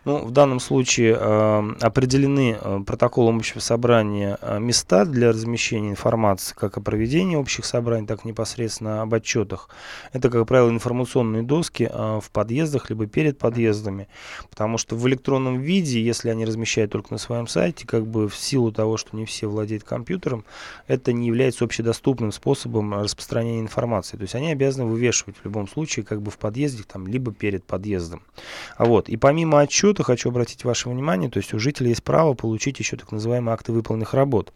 Ну, 0.05 0.19
в 0.19 0.29
данном 0.29 0.59
случае 0.59 1.17
э, 1.19 1.73
определены 1.81 2.59
э, 2.61 2.79
протоколом 2.85 3.37
общего 3.37 3.59
собрания 3.59 4.37
э, 4.39 4.59
места 4.59 5.03
для 5.03 5.29
размещения 5.29 5.89
информации 5.89 6.53
как 6.55 6.77
о 6.77 6.81
проведении 6.81 7.35
общих 7.35 7.65
собраний, 7.65 8.05
так 8.05 8.23
и 8.23 8.27
непосредственно 8.27 9.01
об 9.01 9.15
отчетах. 9.15 9.67
Это, 10.13 10.29
как 10.29 10.47
правило, 10.47 10.69
информационные 10.69 11.41
доски 11.41 11.89
в 11.91 12.25
подъездах, 12.31 12.89
либо 12.91 13.07
перед 13.07 13.39
подъездами. 13.39 14.07
Потому 14.51 14.77
что 14.77 14.95
в 14.95 15.07
электронном 15.07 15.59
виде, 15.59 15.99
если 16.03 16.29
они 16.29 16.45
размещают 16.45 16.91
только 16.91 17.11
на 17.11 17.17
своем 17.17 17.47
сайте, 17.47 17.87
как 17.87 18.05
бы 18.05 18.29
в 18.29 18.35
силу 18.35 18.71
того, 18.71 18.97
что 18.97 19.17
не 19.17 19.25
все 19.25 19.47
владеют 19.47 19.83
компьютером, 19.83 20.45
это 20.87 21.13
не 21.13 21.27
является 21.27 21.65
общедоступным 21.65 22.31
способом 22.31 22.93
распространения 22.93 23.61
информации. 23.61 24.17
То 24.17 24.23
есть 24.23 24.35
они 24.35 24.51
обязаны 24.51 24.85
вывешивать 24.85 25.37
в 25.37 25.45
любом 25.45 25.67
случае 25.67 26.05
как 26.05 26.21
бы 26.21 26.29
в 26.29 26.37
подъезде, 26.37 26.83
там, 26.83 27.07
либо 27.07 27.33
перед 27.33 27.63
подъездом. 27.63 28.21
А 28.77 28.85
Вот. 28.85 29.09
И 29.09 29.17
помимо 29.17 29.61
отчета 29.61 29.94
хочу 30.03 30.29
обратить 30.29 30.63
ваше 30.63 30.89
внимание, 30.89 31.29
то 31.29 31.37
есть 31.37 31.53
у 31.53 31.59
жителей 31.59 31.89
есть 31.89 32.03
право 32.03 32.33
получить 32.33 32.79
еще 32.79 32.97
так 32.97 33.11
называемые 33.11 33.53
акты 33.53 33.71
выполненных 33.71 34.13
работ 34.13 34.53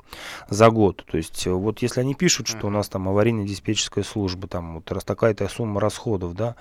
за 0.50 0.70
год. 0.70 1.06
То 1.10 1.18
есть 1.18 1.48
э, 1.48 1.52
вот 1.52 1.82
если 1.82 2.02
они 2.02 2.16
пишут, 2.16 2.48
что 2.48 2.68
у 2.68 2.70
нас 2.70 2.90
там 2.90 3.08
аварийно-диспетчерская 3.10 4.04
служба, 4.04 4.48
там 4.48 4.76
вот 4.76 4.92
раз 4.92 5.04
такая-то 5.04 5.48
сумма 5.48 5.80
расходов, 5.82 6.34
да, 6.36 6.56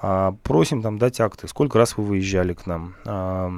а, 0.00 0.32
просим 0.42 0.82
там 0.82 0.98
дать 0.98 1.20
акты, 1.20 1.48
сколько 1.48 1.78
раз 1.78 1.96
вы 1.96 2.04
выезжали 2.04 2.54
к 2.54 2.66
нам. 2.66 2.94
А, 3.04 3.52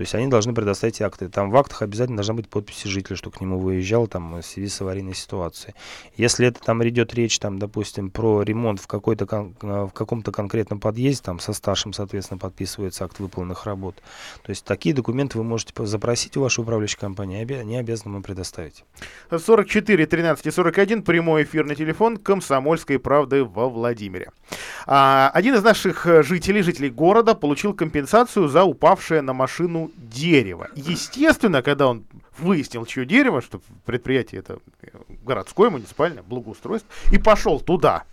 то 0.00 0.02
есть 0.02 0.14
они 0.14 0.28
должны 0.28 0.54
предоставить 0.54 1.02
акты. 1.02 1.28
Там 1.28 1.50
в 1.50 1.56
актах 1.58 1.82
обязательно 1.82 2.16
должна 2.16 2.32
быть 2.32 2.48
подпись 2.48 2.84
жителя, 2.84 3.16
что 3.16 3.30
к 3.30 3.38
нему 3.38 3.58
выезжал 3.58 4.06
там 4.06 4.40
в 4.40 4.42
связи 4.42 4.68
с 4.68 4.80
аварийной 4.80 5.14
ситуацией. 5.14 5.74
Если 6.16 6.46
это 6.46 6.58
там 6.58 6.82
идет 6.88 7.12
речь, 7.12 7.38
там, 7.38 7.58
допустим, 7.58 8.10
про 8.10 8.40
ремонт 8.40 8.80
в, 8.80 8.86
какой-то 8.86 9.26
э, 9.60 9.84
в 9.84 9.90
каком-то 9.90 10.32
конкретном 10.32 10.80
подъезде, 10.80 11.22
там 11.22 11.38
со 11.38 11.52
старшим, 11.52 11.92
соответственно, 11.92 12.38
подписывается 12.38 13.04
акт 13.04 13.18
выполненных 13.18 13.66
работ. 13.66 13.99
То 14.42 14.50
есть 14.50 14.64
такие 14.64 14.94
документы 14.94 15.38
вы 15.38 15.44
можете 15.44 15.72
запросить 15.86 16.36
у 16.36 16.42
вашей 16.42 16.60
управляющей 16.60 16.98
компании, 16.98 17.52
они 17.52 17.76
обязаны 17.76 18.14
вам 18.14 18.22
предоставить. 18.22 18.84
44 19.30 20.06
13 20.06 20.46
и 20.46 20.50
41, 20.50 21.02
прямой 21.02 21.44
эфирный 21.44 21.74
телефон 21.74 22.16
Комсомольской 22.16 22.98
правды 22.98 23.44
во 23.44 23.68
Владимире. 23.68 24.30
А, 24.86 25.30
один 25.34 25.54
из 25.54 25.62
наших 25.62 26.06
э, 26.06 26.22
жителей, 26.22 26.62
жителей 26.62 26.90
города, 26.90 27.34
получил 27.34 27.74
компенсацию 27.74 28.48
за 28.48 28.64
упавшее 28.64 29.22
на 29.22 29.32
машину 29.32 29.90
дерево. 29.96 30.68
Естественно, 30.74 31.62
когда 31.62 31.88
он 31.88 32.04
выяснил, 32.38 32.84
чье 32.86 33.04
дерево, 33.04 33.40
что 33.40 33.60
предприятие 33.84 34.40
это 34.40 34.58
э, 34.82 34.88
городское, 35.22 35.70
муниципальное, 35.70 36.22
благоустройство, 36.22 36.88
и 37.12 37.18
пошел 37.18 37.60
туда 37.60 38.04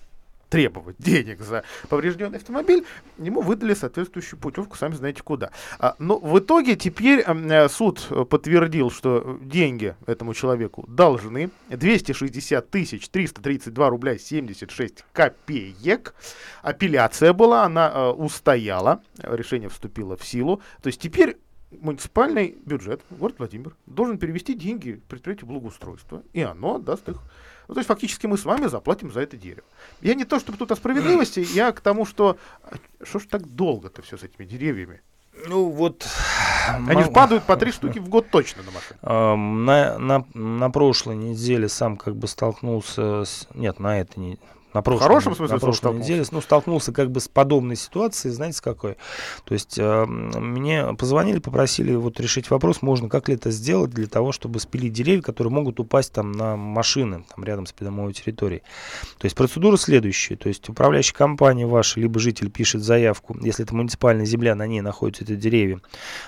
требовать 0.50 0.96
денег 1.00 1.42
за 1.42 1.64
поврежденный 1.90 2.38
автомобиль, 2.38 2.86
ему 3.18 3.42
выдали 3.42 3.74
соответствующую 3.74 4.40
путевку, 4.40 4.78
сами 4.78 4.96
знаете 4.96 5.24
куда. 5.24 5.52
А, 5.80 5.96
но 6.00 6.18
в 6.18 6.40
итоге 6.40 6.76
теперь 6.76 7.22
м, 7.22 7.50
э, 7.50 7.70
суд 7.70 8.08
подтвердил, 8.30 8.90
что 8.90 9.40
деньги 9.42 9.96
этому 10.06 10.34
человеку 10.34 10.86
должны 10.88 11.50
260 11.70 12.70
тысяч 12.70 13.10
332 13.10 13.90
рубля 13.90 14.18
76 14.18 15.04
копеек. 15.14 16.14
Апелляция 16.62 17.34
была, 17.34 17.64
она 17.64 17.92
э, 17.94 18.10
устояла, 18.10 19.02
решение 19.18 19.70
вступило 19.70 20.16
в 20.16 20.26
силу. 20.26 20.62
То 20.82 20.88
есть 20.88 21.02
теперь 21.02 21.38
муниципальный 21.72 22.58
бюджет, 22.66 23.02
город 23.10 23.36
Владимир, 23.40 23.76
должен 23.86 24.18
перевести 24.18 24.54
деньги 24.54 25.02
предприятию 25.08 25.48
благоустройства, 25.48 26.24
и 26.34 26.42
оно 26.42 26.80
даст 26.80 27.10
их. 27.10 27.22
Ну, 27.68 27.74
то 27.74 27.80
есть 27.80 27.88
фактически 27.88 28.28
мы 28.28 28.38
с 28.38 28.46
вами 28.46 28.68
заплатим 28.68 29.12
за 29.12 29.22
это 29.22 29.38
дерево. 29.38 29.68
Я 30.02 30.14
не 30.14 30.24
то, 30.26 30.40
чтобы 30.40 30.58
тут 30.58 30.72
о 30.72 30.76
справедливости, 30.76 31.46
я 31.54 31.72
к 31.72 31.82
тому, 31.82 32.06
что 32.06 32.38
а, 32.64 32.76
что 33.04 33.20
ж 33.20 33.26
так 33.30 33.46
долго-то 33.46 34.02
все 34.02 34.18
с 34.18 34.24
этими 34.24 34.46
деревьями? 34.46 35.02
Ну 35.48 35.70
вот... 35.70 36.08
Они 36.88 37.04
же 37.04 37.12
падают 37.12 37.44
по 37.46 37.56
три 37.56 37.72
штуки 37.72 38.00
в 38.00 38.10
год 38.10 38.30
точно 38.30 38.64
на 38.64 38.72
машину. 38.72 39.38
На, 39.38 39.98
на, 39.98 40.26
на 40.34 40.70
прошлой 40.70 41.16
неделе 41.16 41.70
сам 41.70 41.98
как 41.98 42.16
бы 42.16 42.28
столкнулся 42.28 43.24
с... 43.24 43.48
Нет, 43.54 43.80
на 43.80 44.00
этой 44.00 44.20
не... 44.20 44.40
На 44.78 44.84
прошлой, 44.84 45.08
хорошем 45.08 45.36
смысле 45.36 45.56
на 45.56 45.60
прошлой 45.60 45.78
столкнулся? 45.78 46.12
неделе 46.12 46.26
ну, 46.30 46.42
столкнулся 46.42 46.92
как 46.92 47.10
бы 47.10 47.20
с 47.20 47.28
подобной 47.28 47.76
ситуацией, 47.76 48.32
знаете, 48.32 48.58
с 48.58 48.62
какой? 48.62 48.96
То 49.44 49.56
есть 49.56 49.80
э, 49.80 50.06
мне 50.06 50.94
позвонили, 50.94 51.40
попросили 51.40 51.96
вот 51.96 52.20
решить 52.20 52.52
вопрос, 52.52 52.84
можно 52.84 53.10
как 53.10 53.28
ли 53.28 53.34
это 53.34 53.50
сделать 53.50 53.90
для 53.90 54.06
того, 54.06 54.32
чтобы 54.32 54.60
спилить 54.60 54.94
деревья, 54.94 55.24
которые 55.24 55.52
могут 55.52 55.80
упасть 55.80 56.14
там 56.14 56.32
на 56.32 56.56
машины, 56.56 57.26
там 57.36 57.44
рядом 57.44 57.66
с 57.66 57.72
придомовой 57.72 58.14
территорией. 58.14 58.62
То 59.18 59.26
есть 59.26 59.36
процедура 59.36 59.78
следующая, 59.78 60.36
то 60.36 60.48
есть 60.48 60.70
управляющая 60.70 61.16
компания 61.16 61.66
ваша, 61.66 62.00
либо 62.00 62.20
житель 62.20 62.52
пишет 62.52 62.84
заявку, 62.84 63.36
если 63.42 63.66
это 63.66 63.74
муниципальная 63.74 64.26
земля, 64.26 64.54
на 64.54 64.68
ней 64.68 64.82
находятся 64.82 65.24
эти 65.24 65.36
деревья, 65.36 65.80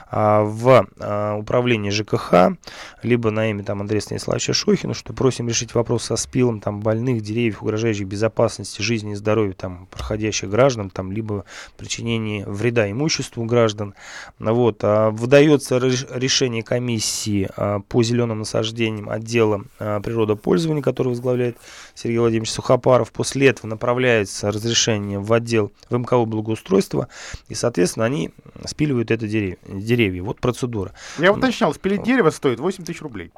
а, 0.09 0.41
в 0.41 0.87
а, 0.99 1.35
управление 1.35 1.91
ЖКХ, 1.91 2.57
либо 3.03 3.29
на 3.29 3.51
имя 3.51 3.63
там 3.63 3.81
Андрея 3.81 4.01
Станиславовича 4.01 4.53
Шохина, 4.53 4.95
что 4.95 5.13
просим 5.13 5.47
решить 5.47 5.75
вопрос 5.75 6.05
со 6.05 6.15
спилом 6.15 6.61
там 6.61 6.79
больных 6.79 7.21
деревьев, 7.21 7.61
угрожающих 7.61 8.07
безопасности 8.07 8.38
жизни 8.47 9.11
и 9.11 9.15
здоровью 9.15 9.53
там 9.53 9.87
проходящих 9.91 10.49
граждан, 10.49 10.89
там 10.89 11.11
либо 11.11 11.45
причинение 11.77 12.45
вреда 12.45 12.89
имуществу 12.89 13.43
граждан. 13.45 13.93
Вот, 14.39 14.79
а, 14.83 15.09
выдается 15.11 15.77
реш- 15.77 16.07
решение 16.13 16.63
комиссии 16.63 17.49
а, 17.55 17.79
по 17.79 18.03
зеленым 18.03 18.39
насаждениям 18.39 19.09
отдела 19.09 19.63
а, 19.79 19.99
природопользования, 19.99 20.81
который 20.81 21.09
возглавляет 21.09 21.57
Сергей 21.95 22.19
Владимирович 22.19 22.51
Сухопаров. 22.51 23.11
После 23.11 23.47
этого 23.47 23.67
направляется 23.67 24.51
разрешение 24.51 25.19
в 25.19 25.31
отдел 25.33 25.71
в 25.89 25.97
МКО 25.97 26.25
благоустройства, 26.25 27.07
и, 27.47 27.55
соответственно, 27.55 28.05
они 28.05 28.31
спиливают 28.65 29.11
это 29.11 29.27
деревья. 29.27 29.57
деревья. 29.67 30.23
Вот 30.23 30.39
процедура. 30.39 30.93
Я 31.17 31.33
уточнял, 31.33 31.73
спилить 31.73 32.03
дерево 32.03 32.29
стоит 32.29 32.59
8 32.59 32.83
тысяч 32.83 33.01
рублей. 33.01 33.31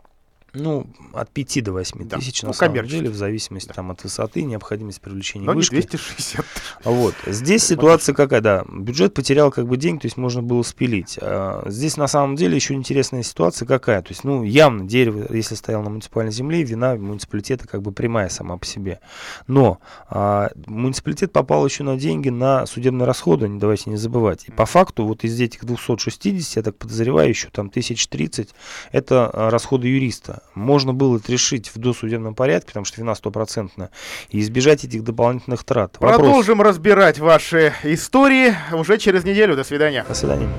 Ну, 0.53 0.85
от 1.13 1.29
5 1.29 1.63
до 1.63 1.71
8 1.71 2.07
Да, 2.07 2.17
тысяч, 2.17 2.43
ну, 2.43 2.49
на 2.49 2.53
самом 2.53 2.85
деле, 2.85 3.09
в 3.09 3.15
зависимости 3.15 3.71
там, 3.73 3.91
от 3.91 4.03
высоты, 4.03 4.43
необходимости 4.43 4.99
привлечения 4.99 5.45
Но 5.45 5.53
не 5.53 5.57
вышки. 5.59 5.75
260. 5.75 6.45
Вот. 6.83 7.15
Здесь 7.25 7.63
ситуация 7.63 8.13
какая, 8.13 8.41
да, 8.41 8.65
бюджет 8.69 9.13
потерял 9.13 9.51
как 9.51 9.67
бы 9.67 9.77
деньги, 9.77 10.01
то 10.01 10.07
есть 10.07 10.17
можно 10.17 10.41
было 10.41 10.61
спилить. 10.63 11.17
А 11.21 11.63
Здесь 11.67 11.95
на 11.95 12.07
самом 12.07 12.35
деле 12.35 12.55
еще 12.55 12.73
интересная 12.73 13.23
ситуация 13.23 13.65
какая, 13.65 14.01
то 14.01 14.09
есть, 14.09 14.23
ну, 14.25 14.43
явно 14.43 14.85
дерево, 14.85 15.33
если 15.33 15.55
стояло 15.55 15.83
на 15.83 15.89
муниципальной 15.89 16.33
земле, 16.33 16.63
вина 16.63 16.95
муниципалитета 16.95 17.67
как 17.67 17.81
бы 17.81 17.93
прямая 17.93 18.27
сама 18.27 18.57
по 18.57 18.65
себе. 18.65 18.99
Но 19.47 19.79
а, 20.09 20.51
муниципалитет 20.65 21.31
попал 21.31 21.65
еще 21.65 21.83
на 21.83 21.95
деньги 21.95 22.29
на 22.29 22.65
судебные 22.65 23.05
расходы, 23.05 23.47
не 23.47 23.59
давайте 23.59 23.89
не 23.89 23.95
забывать. 23.97 24.45
И 24.47 24.51
по 24.51 24.65
факту 24.65 25.05
вот 25.05 25.23
из 25.23 25.39
этих 25.39 25.63
260, 25.63 26.57
я 26.57 26.63
так 26.63 26.77
подозреваю, 26.77 27.29
еще 27.29 27.49
там 27.49 27.67
1030, 27.67 28.49
это 28.91 29.29
а, 29.31 29.49
расходы 29.49 29.87
юриста. 29.87 30.40
Можно 30.53 30.93
было 30.93 31.17
это 31.17 31.31
решить 31.31 31.71
в 31.73 31.77
досудебном 31.77 32.35
порядке, 32.35 32.67
потому 32.67 32.85
что 32.85 32.99
вина 32.99 33.15
стопроцентная, 33.15 33.89
и 34.29 34.41
избежать 34.41 34.83
этих 34.83 35.03
дополнительных 35.03 35.63
трат. 35.63 35.95
Вопрос. 35.99 36.19
Продолжим 36.19 36.61
разбирать 36.61 37.19
ваши 37.19 37.73
истории 37.83 38.53
уже 38.73 38.97
через 38.97 39.23
неделю. 39.23 39.55
До 39.55 39.63
свидания. 39.63 40.05
До 40.07 40.13
свидания. 40.13 40.49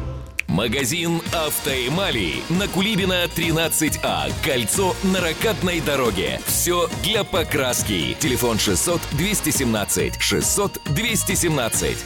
Магазин 0.48 1.22
«Автоэмали» 1.32 2.42
на 2.50 2.68
Кулибина, 2.68 3.24
13А. 3.24 4.30
Кольцо 4.44 4.94
на 5.02 5.20
ракатной 5.20 5.80
дороге. 5.80 6.40
Все 6.44 6.88
для 7.02 7.24
покраски. 7.24 8.14
Телефон 8.18 8.58
600-217. 8.58 10.12
600-217. 10.18 11.96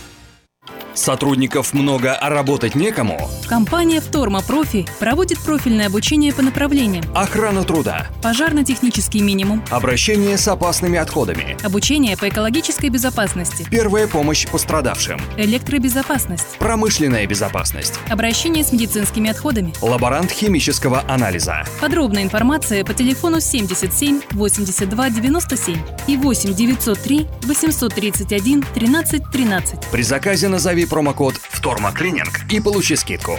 Сотрудников 0.97 1.75
много, 1.75 2.15
а 2.15 2.31
работать 2.31 2.75
некому? 2.75 3.31
Компания 3.47 4.01
«Вторма 4.01 4.41
Профи» 4.41 4.87
проводит 4.99 5.39
профильное 5.39 5.87
обучение 5.89 6.33
по 6.33 6.41
направлениям 6.41 7.05
Охрана 7.15 7.65
труда, 7.65 8.07
пожарно-технический 8.23 9.21
минимум, 9.21 9.63
обращение 9.71 10.39
с 10.39 10.49
опасными 10.49 10.99
отходами, 10.99 11.57
обучение 11.63 12.17
по 12.17 12.29
экологической 12.29 12.89
безопасности, 12.89 13.67
первая 13.71 14.09
помощь 14.09 14.49
пострадавшим, 14.49 15.21
электробезопасность, 15.37 16.57
промышленная 16.59 17.27
безопасность, 17.27 18.01
обращение 18.09 18.65
с 18.65 18.73
медицинскими 18.73 19.29
отходами. 19.31 19.75
лаборант 19.83 20.31
химического 20.31 21.05
анализа. 21.07 21.65
Подробная 21.79 22.23
информация 22.23 22.85
по 22.85 22.95
телефону 22.95 23.41
77 23.41 24.23
82 24.33 25.11
97 25.11 25.77
и 26.07 26.17
8 26.17 26.55
903 26.55 27.27
831 27.43 28.65
13 28.75 29.23
13. 29.31 29.91
При 29.93 30.03
заказе 30.03 30.49
назови 30.49 30.86
промокод 30.87 31.35
«Вторма 31.37 31.93
Клининг» 31.93 32.41
и 32.51 32.61
получи 32.61 32.97
скидку. 32.97 33.39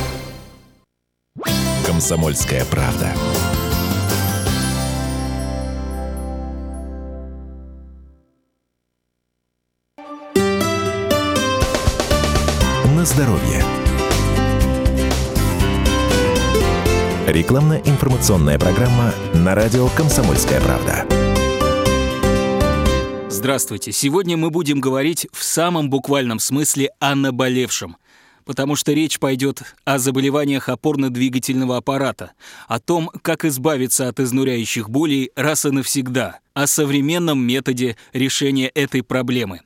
«Комсомольская 2.01 2.65
правда». 2.65 3.13
На 12.95 13.05
здоровье. 13.05 13.63
Рекламно-информационная 17.27 18.57
программа 18.57 19.13
на 19.35 19.53
радио 19.53 19.87
«Комсомольская 19.89 20.59
правда». 20.59 21.05
Здравствуйте. 23.29 23.91
Сегодня 23.91 24.37
мы 24.37 24.49
будем 24.49 24.81
говорить 24.81 25.27
в 25.31 25.43
самом 25.43 25.91
буквальном 25.91 26.39
смысле 26.39 26.89
о 26.99 27.13
наболевшем– 27.13 27.95
потому 28.51 28.75
что 28.75 28.91
речь 28.91 29.17
пойдет 29.17 29.61
о 29.85 29.97
заболеваниях 29.97 30.67
опорно-двигательного 30.67 31.77
аппарата, 31.77 32.33
о 32.67 32.81
том, 32.81 33.09
как 33.21 33.45
избавиться 33.45 34.09
от 34.09 34.19
изнуряющих 34.19 34.89
болей 34.89 35.31
раз 35.37 35.63
и 35.63 35.71
навсегда, 35.71 36.39
о 36.53 36.67
современном 36.67 37.41
методе 37.41 37.95
решения 38.11 38.67
этой 38.67 39.03
проблемы. 39.03 39.61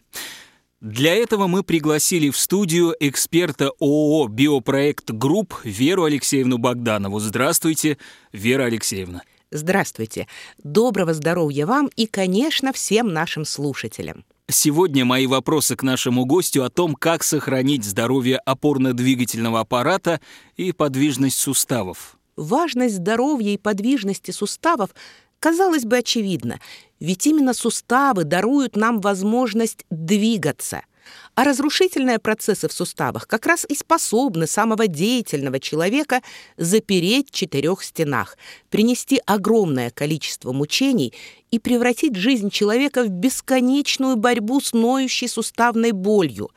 Для 0.81 1.15
этого 1.15 1.47
мы 1.47 1.63
пригласили 1.63 2.29
в 2.29 2.37
студию 2.37 2.95
эксперта 2.99 3.71
ООО 3.79 4.27
«Биопроект 4.27 5.09
Групп» 5.09 5.55
Веру 5.63 6.03
Алексеевну 6.03 6.59
Богданову. 6.59 7.19
Здравствуйте, 7.19 7.97
Вера 8.31 8.65
Алексеевна. 8.65 9.23
Здравствуйте. 9.49 10.27
Доброго 10.63 11.15
здоровья 11.15 11.65
вам 11.65 11.89
и, 11.95 12.05
конечно, 12.05 12.71
всем 12.71 13.11
нашим 13.11 13.45
слушателям. 13.45 14.25
Сегодня 14.49 15.05
мои 15.05 15.25
вопросы 15.25 15.75
к 15.75 15.81
нашему 15.81 16.25
гостю 16.25 16.63
о 16.63 16.69
том, 16.69 16.95
как 16.95 17.23
сохранить 17.23 17.83
здоровье 17.83 18.39
опорно-двигательного 18.45 19.61
аппарата 19.61 20.21
и 20.55 20.71
подвижность 20.71 21.39
суставов. 21.39 22.17
Важность 22.35 22.95
здоровья 22.95 23.53
и 23.53 23.57
подвижности 23.57 24.31
суставов 24.31 24.91
казалось 25.39 25.83
бы 25.83 25.97
очевидна, 25.97 26.59
ведь 26.99 27.25
именно 27.25 27.53
суставы 27.53 28.23
даруют 28.23 28.75
нам 28.75 29.01
возможность 29.01 29.85
двигаться– 29.89 30.81
а 31.35 31.43
разрушительные 31.43 32.19
процессы 32.19 32.67
в 32.67 32.73
суставах 32.73 33.27
как 33.27 33.45
раз 33.45 33.65
и 33.67 33.75
способны 33.75 34.47
самого 34.47 34.87
деятельного 34.87 35.59
человека 35.59 36.21
запереть 36.57 37.29
в 37.29 37.33
четырех 37.33 37.83
стенах, 37.83 38.37
принести 38.69 39.21
огромное 39.25 39.89
количество 39.89 40.51
мучений 40.51 41.13
и 41.51 41.59
превратить 41.59 42.15
жизнь 42.15 42.49
человека 42.49 43.03
в 43.03 43.09
бесконечную 43.09 44.15
борьбу 44.15 44.61
с 44.61 44.73
ноющей 44.73 45.27
суставной 45.27 45.91
болью. 45.91 46.51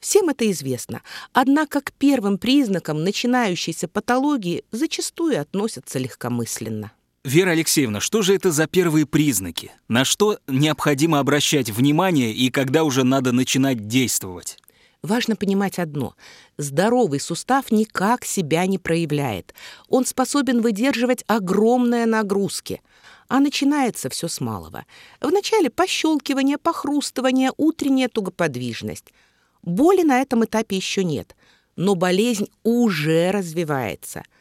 Всем 0.00 0.28
это 0.28 0.50
известно, 0.50 1.02
однако 1.32 1.80
к 1.80 1.92
первым 1.92 2.36
признакам 2.36 3.02
начинающейся 3.04 3.88
патологии 3.88 4.64
зачастую 4.70 5.40
относятся 5.40 5.98
легкомысленно. 5.98 6.92
Вера 7.24 7.52
Алексеевна, 7.52 8.00
что 8.00 8.20
же 8.20 8.34
это 8.34 8.52
за 8.52 8.66
первые 8.66 9.06
признаки? 9.06 9.72
На 9.88 10.04
что 10.04 10.38
необходимо 10.46 11.20
обращать 11.20 11.70
внимание 11.70 12.34
и 12.34 12.50
когда 12.50 12.84
уже 12.84 13.02
надо 13.02 13.32
начинать 13.32 13.88
действовать? 13.88 14.58
Важно 15.02 15.34
понимать 15.34 15.78
одно. 15.78 16.16
Здоровый 16.58 17.20
сустав 17.20 17.72
никак 17.72 18.26
себя 18.26 18.66
не 18.66 18.76
проявляет. 18.76 19.54
Он 19.88 20.04
способен 20.04 20.60
выдерживать 20.60 21.24
огромные 21.26 22.04
нагрузки. 22.04 22.82
А 23.28 23.40
начинается 23.40 24.10
все 24.10 24.28
с 24.28 24.42
малого. 24.42 24.84
Вначале 25.22 25.70
пощелкивание, 25.70 26.58
похрустывание, 26.58 27.52
утренняя 27.56 28.08
тугоподвижность. 28.08 29.14
Боли 29.62 30.02
на 30.02 30.20
этом 30.20 30.44
этапе 30.44 30.76
еще 30.76 31.04
нет, 31.04 31.34
но 31.74 31.94
болезнь 31.94 32.50
уже 32.64 33.30
развивается– 33.30 34.24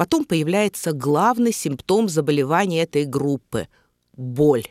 Потом 0.00 0.24
появляется 0.24 0.92
главный 0.92 1.52
симптом 1.52 2.08
заболевания 2.08 2.84
этой 2.84 3.04
группы– 3.04 3.68
боль. 4.16 4.64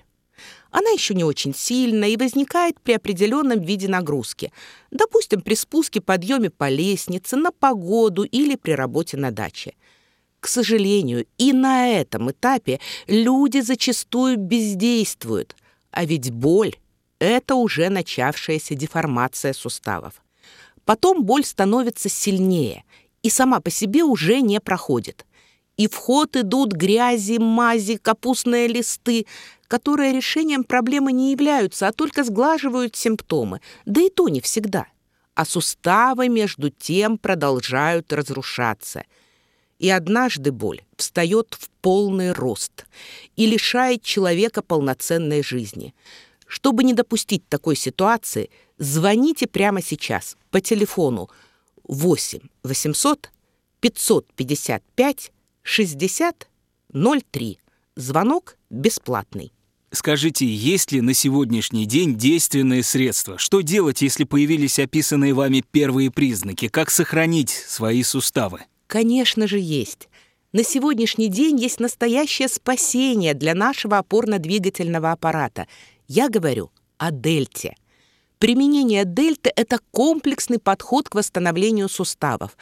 Она 0.72 0.90
еще 0.90 1.14
не 1.14 1.24
очень 1.24 1.54
сильная 1.54 2.10
и 2.10 2.18
возникает 2.18 2.82
при 2.82 2.94
определенном 2.94 3.62
виде 3.62 3.88
нагрузки. 3.88 4.52
Допустим, 4.90 5.42
при 5.42 5.54
спуске, 5.54 6.02
подъеме 6.02 6.50
по 6.50 6.68
лестнице, 6.68 7.36
на 7.36 7.52
погоду 7.52 8.24
или 8.24 8.56
при 8.56 8.72
работе 8.72 9.18
на 9.18 9.30
даче. 9.30 9.76
К 10.40 10.48
сожалению, 10.48 11.28
и 11.38 11.54
на 11.54 11.88
этом 11.90 12.32
этапе 12.32 12.80
люди 13.06 13.60
зачастую 13.60 14.36
бездействуют. 14.36 15.56
А 15.92 16.06
ведь 16.06 16.32
боль– 16.32 16.76
это 17.20 17.54
уже 17.54 17.90
начавшаяся 17.90 18.74
деформация 18.74 19.54
суставов. 19.54 20.24
Потом 20.86 21.24
боль 21.24 21.46
становится 21.46 22.10
сильнее, 22.10 22.84
и 23.24 23.30
сама 23.30 23.60
по 23.60 23.70
себе 23.70 24.04
уже 24.04 24.42
не 24.42 24.60
проходит. 24.60 25.26
И 25.78 25.88
в 25.88 25.96
ход 25.96 26.36
идут 26.36 26.74
грязи, 26.74 27.38
мази, 27.38 27.98
капустные 27.98 28.68
листы, 28.68 29.26
которые 29.68 30.12
решением 30.12 30.64
проблемы 30.64 31.14
не 31.14 31.32
являются, 31.32 31.88
а 31.88 31.94
только 31.94 32.24
сглаживают 32.24 32.96
симптомы. 32.96 33.62
Да 33.86 34.02
и 34.02 34.10
то 34.10 34.28
не 34.28 34.42
всегда. 34.42 34.88
А 35.36 35.46
суставы, 35.46 36.28
между 36.28 36.70
тем, 36.70 37.18
продолжают 37.18 38.12
разрушаться. 38.12 39.04
И 39.78 39.90
однажды 39.90 40.52
боль 40.52 40.82
встает 40.98 41.56
в 41.58 41.70
полный 41.82 42.34
рост 42.34 42.86
и 43.38 43.46
лишает 43.46 44.04
человека 44.04 44.62
полноценной 44.62 45.42
жизни. 45.42 45.96
Чтобы 46.46 46.84
не 46.84 46.94
допустить 46.94 47.48
такой 47.48 47.78
ситуации, 47.78 48.50
звоните 48.78 49.48
прямо 49.48 49.82
сейчас 49.82 50.36
по 50.52 50.60
телефону 50.60 51.30
8 51.30 51.40
800 51.90 53.32
555 53.82 55.32
60 55.64 56.48
03. 56.94 57.60
Звонок 57.96 58.58
бесплатный. 58.70 59.52
Скажите, 59.92 60.46
есть 60.46 60.92
ли 60.92 61.02
на 61.02 61.16
сегодняшний 61.16 61.88
день 61.88 62.16
действенные 62.16 62.84
средства? 62.84 63.40
Что 63.40 63.62
делать, 63.62 64.04
если 64.04 64.24
появились 64.24 64.78
описанные 64.78 65.34
вами 65.34 65.64
первые 65.72 66.12
признаки? 66.12 66.68
Как 66.68 66.92
сохранить 66.92 67.50
свои 67.50 68.04
суставы? 68.04 68.62
Конечно 68.86 69.48
же, 69.48 69.58
есть. 69.58 70.10
На 70.52 70.64
сегодняшний 70.64 71.28
день 71.28 71.60
есть 71.60 71.80
настоящее 71.80 72.50
спасение 72.50 73.34
для 73.34 73.56
нашего 73.56 73.98
опорно-двигательного 73.98 75.12
аппарата. 75.12 75.68
Я 76.08 76.30
говорю 76.30 76.72
о 77.00 77.10
дельте– 77.10 77.76
Применение 78.40 79.04
дельты– 79.04 79.52
это 79.58 79.80
комплексный 79.92 80.60
подход 80.60 81.10
к 81.10 81.16
восстановлению 81.16 81.90
суставов. 81.90 82.56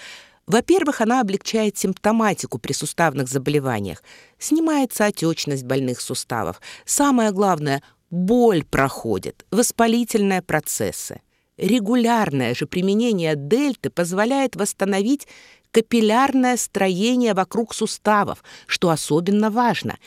Во-первых, 0.47 1.01
она 1.01 1.21
облегчает 1.21 1.77
симптоматику 1.77 2.57
при 2.57 2.73
суставных 2.73 3.27
заболеваниях. 3.27 4.01
Снимается 4.39 5.05
отечность 5.05 5.65
больных 5.65 6.01
суставов. 6.01 6.61
Самое 6.85 7.31
главное– 7.31 7.83
боль 8.09 8.63
проходит, 8.63 9.45
воспалительные 9.51 10.41
процессы. 10.41 11.21
Регулярное 11.57 12.55
же 12.55 12.65
применение 12.65 13.35
дельты 13.35 13.91
позволяет 13.91 14.55
восстановить 14.55 15.27
капиллярное 15.71 16.57
строение 16.57 17.33
вокруг 17.33 17.73
суставов, 17.73 18.43
что 18.65 18.89
особенно 18.89 19.49
важно. 19.49 19.97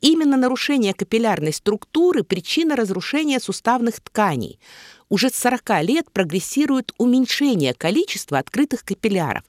Именно 0.00 0.36
нарушение 0.36 0.94
капиллярной 0.94 1.52
структуры– 1.52 2.22
причина 2.24 2.76
разрушения 2.76 3.40
суставных 3.40 4.00
тканей– 4.00 4.58
уже 5.08 5.30
с 5.30 5.36
40 5.36 5.82
лет 5.82 6.10
прогрессирует 6.12 6.92
уменьшение 6.98 7.74
количества 7.74 8.38
открытых 8.38 8.84
капилляров, 8.84 9.44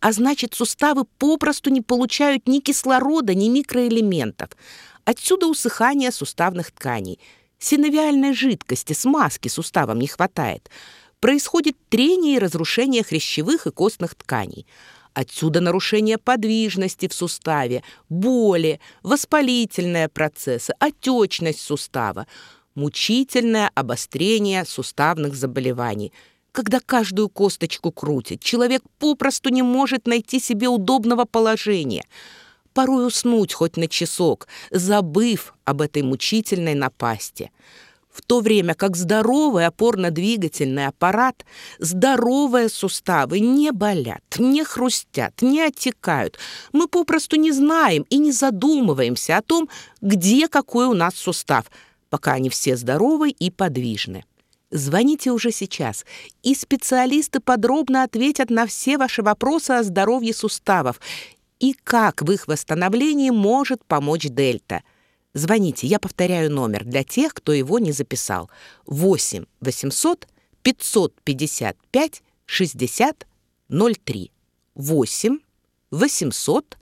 а 0.00 0.12
значит, 0.12 0.54
суставы 0.54 1.04
попросту 1.18 1.70
не 1.70 1.80
получают 1.80 2.46
ни 2.46 2.60
кислорода, 2.60 3.34
ни 3.34 3.48
микроэлементов. 3.48 4.50
Отсюда 5.04 5.46
усыхание 5.46 6.12
суставных 6.12 6.72
тканей. 6.72 7.18
Синовиальной 7.58 8.34
жидкости, 8.34 8.92
смазки 8.92 9.48
суставам 9.48 9.98
не 9.98 10.06
хватает. 10.06 10.68
Происходит 11.20 11.76
трение 11.88 12.36
и 12.36 12.38
разрушение 12.38 13.02
хрящевых 13.02 13.66
и 13.66 13.70
костных 13.70 14.14
тканей. 14.14 14.66
Отсюда 15.14 15.60
нарушение 15.60 16.18
подвижности 16.18 17.08
в 17.08 17.14
суставе, 17.14 17.82
боли, 18.08 18.80
воспалительные 19.02 20.08
процессы, 20.08 20.74
отечность 20.78 21.60
сустава, 21.60 22.26
мучительное 22.74 23.70
обострение 23.74 24.64
суставных 24.64 25.34
заболеваний– 25.34 26.12
когда 26.54 26.78
каждую 26.78 27.28
косточку 27.28 27.90
крутит. 27.90 28.40
Человек 28.40 28.82
попросту 29.00 29.50
не 29.50 29.62
может 29.62 30.06
найти 30.06 30.38
себе 30.38 30.68
удобного 30.68 31.24
положения. 31.24 32.04
Порой 32.72 33.08
уснуть 33.08 33.52
хоть 33.52 33.76
на 33.76 33.88
часок, 33.88 34.46
забыв 34.70 35.52
об 35.64 35.80
этой 35.80 36.02
мучительной 36.02 36.74
напасти. 36.74 37.50
В 38.14 38.22
то 38.22 38.38
время 38.38 38.74
как 38.74 38.96
здоровый 38.96 39.66
опорно-двигательный 39.66 40.86
аппарат, 40.86 41.44
здоровые 41.80 42.68
суставы 42.68 43.40
не 43.40 43.72
болят, 43.72 44.22
не 44.38 44.62
хрустят, 44.62 45.42
не 45.42 45.60
отекают. 45.60 46.38
Мы 46.72 46.86
попросту 46.86 47.34
не 47.34 47.50
знаем 47.50 48.06
и 48.10 48.18
не 48.18 48.30
задумываемся 48.30 49.38
о 49.38 49.42
том, 49.42 49.68
где 50.00 50.46
какой 50.46 50.86
у 50.86 50.94
нас 50.94 51.16
сустав, 51.16 51.64
пока 52.08 52.34
они 52.34 52.50
все 52.50 52.76
здоровы 52.76 53.30
и 53.30 53.50
подвижны. 53.50 54.24
Звоните 54.70 55.32
уже 55.32 55.50
сейчас, 55.50 56.06
и 56.44 56.54
специалисты 56.54 57.40
подробно 57.40 58.04
ответят 58.04 58.48
на 58.48 58.66
все 58.66 58.96
ваши 58.96 59.22
вопросы 59.22 59.72
о 59.72 59.82
здоровье 59.82 60.34
суставов 60.34 61.00
и 61.58 61.72
как 61.82 62.22
в 62.22 62.30
их 62.30 62.46
восстановлении 62.46 63.30
может 63.30 63.84
помочь 63.84 64.26
Дельта. 64.28 64.84
Звоните, 65.34 65.88
я 65.88 65.98
повторяю 65.98 66.50
номер 66.50 66.84
для 66.84 67.02
тех, 67.02 67.34
кто 67.34 67.52
его 67.52 67.80
не 67.80 67.90
записал. 67.92 68.50
8 68.86 69.44
800 69.60 70.28
555 70.62 72.22
60 72.46 73.26
03. 73.68 74.30
8 74.74 75.38
800 75.90 76.78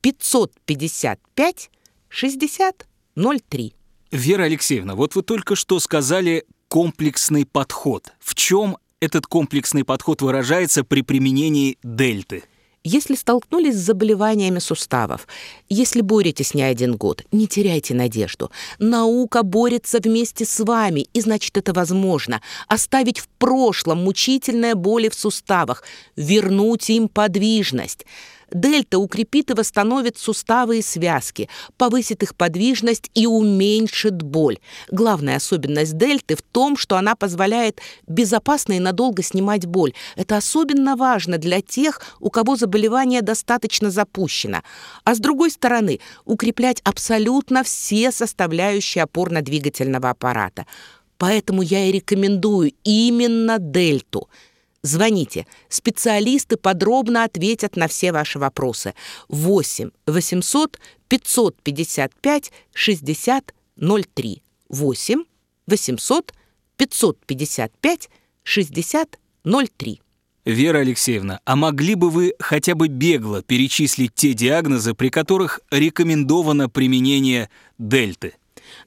555 0.00 1.70
60 2.08 2.86
03. 3.16 3.74
Вера 4.12 4.44
Алексеевна, 4.44 4.94
вот 4.94 5.14
вы 5.16 5.22
только 5.22 5.56
что 5.56 5.80
сказали 5.80 6.46
комплексный 6.68 7.44
подход. 7.44 8.12
В 8.20 8.34
чем 8.34 8.78
этот 9.00 9.26
комплексный 9.26 9.84
подход 9.84 10.22
выражается 10.22 10.84
при 10.84 11.02
применении 11.02 11.78
дельты? 11.82 12.44
Если 12.90 13.16
столкнулись 13.16 13.74
с 13.74 13.84
заболеваниями 13.84 14.60
суставов, 14.60 15.28
если 15.68 16.00
боретесь 16.00 16.54
не 16.54 16.62
один 16.62 16.96
год, 16.96 17.22
не 17.32 17.46
теряйте 17.46 17.92
надежду. 17.92 18.50
Наука 18.78 19.42
борется 19.42 19.98
вместе 20.02 20.46
с 20.46 20.58
вами, 20.64 21.06
и 21.12 21.20
значит 21.20 21.58
это 21.58 21.74
возможно. 21.74 22.40
Оставить 22.66 23.18
в 23.18 23.28
прошлом 23.28 24.04
мучительные 24.04 24.74
боли 24.74 25.10
в 25.10 25.14
суставах, 25.14 25.82
вернуть 26.16 26.88
им 26.88 27.08
подвижность. 27.10 28.06
Дельта 28.52 28.98
укрепит 28.98 29.50
и 29.50 29.54
восстановит 29.54 30.18
суставы 30.18 30.78
и 30.78 30.82
связки, 30.82 31.48
повысит 31.76 32.22
их 32.22 32.34
подвижность 32.34 33.10
и 33.14 33.26
уменьшит 33.26 34.22
боль. 34.22 34.58
Главная 34.90 35.36
особенность 35.36 35.96
дельты 35.96 36.34
в 36.34 36.42
том, 36.42 36.76
что 36.76 36.96
она 36.96 37.14
позволяет 37.14 37.80
безопасно 38.06 38.74
и 38.74 38.80
надолго 38.80 39.22
снимать 39.22 39.66
боль. 39.66 39.92
Это 40.16 40.36
особенно 40.36 40.96
важно 40.96 41.36
для 41.38 41.60
тех, 41.60 42.00
у 42.20 42.30
кого 42.30 42.56
заболевание 42.56 43.20
достаточно 43.20 43.90
запущено. 43.90 44.62
А 45.04 45.14
с 45.14 45.18
другой 45.18 45.50
стороны, 45.50 46.00
укреплять 46.24 46.80
абсолютно 46.84 47.62
все 47.64 48.10
составляющие 48.12 49.04
опорно-двигательного 49.04 50.10
аппарата. 50.10 50.66
Поэтому 51.18 51.62
я 51.62 51.86
и 51.86 51.92
рекомендую 51.92 52.72
именно 52.84 53.58
дельту– 53.58 54.28
Звоните. 54.82 55.46
Специалисты 55.68 56.56
подробно 56.56 57.24
ответят 57.24 57.76
на 57.76 57.88
все 57.88 58.12
ваши 58.12 58.38
вопросы. 58.38 58.94
8 59.28 59.90
800 60.06 60.78
555 61.08 62.52
60 62.72 63.54
03. 63.76 64.42
8 64.68 65.24
800 65.66 66.32
555 66.76 68.10
60 68.44 69.18
03. 69.44 70.00
Вера 70.44 70.78
Алексеевна, 70.78 71.40
а 71.44 71.56
могли 71.56 71.94
бы 71.94 72.08
вы 72.08 72.32
хотя 72.38 72.74
бы 72.74 72.88
бегло 72.88 73.42
перечислить 73.42 74.14
те 74.14 74.32
диагнозы, 74.32 74.94
при 74.94 75.10
которых 75.10 75.60
рекомендовано 75.70 76.70
применение 76.70 77.50
дельты? 77.76 78.34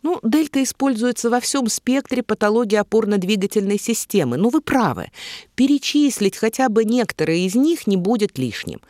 Ну, 0.01 0.19
дельта 0.23 0.61
используется 0.63 1.29
во 1.29 1.39
всем 1.39 1.67
спектре 1.67 2.23
патологии 2.23 2.77
опорно-двигательной 2.77 3.79
системы. 3.79 4.37
Но 4.37 4.49
вы 4.49 4.61
правы. 4.61 5.11
Перечислить 5.55 6.37
хотя 6.37 6.69
бы 6.69 6.83
некоторые 6.85 7.45
из 7.45 7.55
них 7.55 7.87
не 7.87 7.97
будет 7.97 8.37
лишним. 8.37 8.81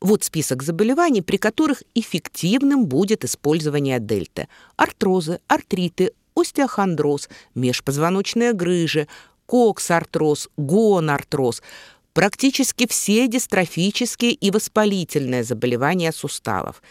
Вот 0.00 0.22
список 0.24 0.62
заболеваний, 0.62 1.22
при 1.22 1.38
которых 1.38 1.82
эффективным 1.94 2.86
будет 2.86 3.24
использование 3.24 3.98
дельты. 3.98 4.48
Артрозы, 4.76 5.40
артриты, 5.48 6.12
остеохондроз, 6.36 7.28
межпозвоночные 7.54 8.52
грыжи, 8.52 9.08
коксартроз, 9.46 10.48
гонартроз– 10.56 11.62
практически 12.18 12.88
все 12.88 13.28
дистрофические 13.28 14.32
и 14.32 14.50
воспалительные 14.50 15.44
заболевания 15.44 16.10
суставов. 16.10 16.82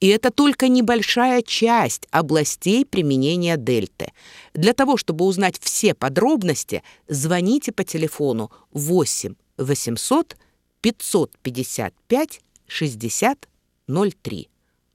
И 0.00 0.08
это 0.08 0.30
только 0.30 0.68
небольшая 0.68 1.42
часть 1.42 2.06
областей 2.10 2.84
применения 2.84 3.56
дельты. 3.56 4.12
Для 4.52 4.72
того, 4.72 4.96
чтобы 4.96 5.24
узнать 5.24 5.58
все 5.60 5.94
подробности, 5.94 6.82
звоните 7.08 7.72
по 7.72 7.82
телефону 7.84 8.50
8 8.72 9.34
800 9.56 10.36
555 10.82 12.40
60 12.66 13.48
03. 13.88 14.48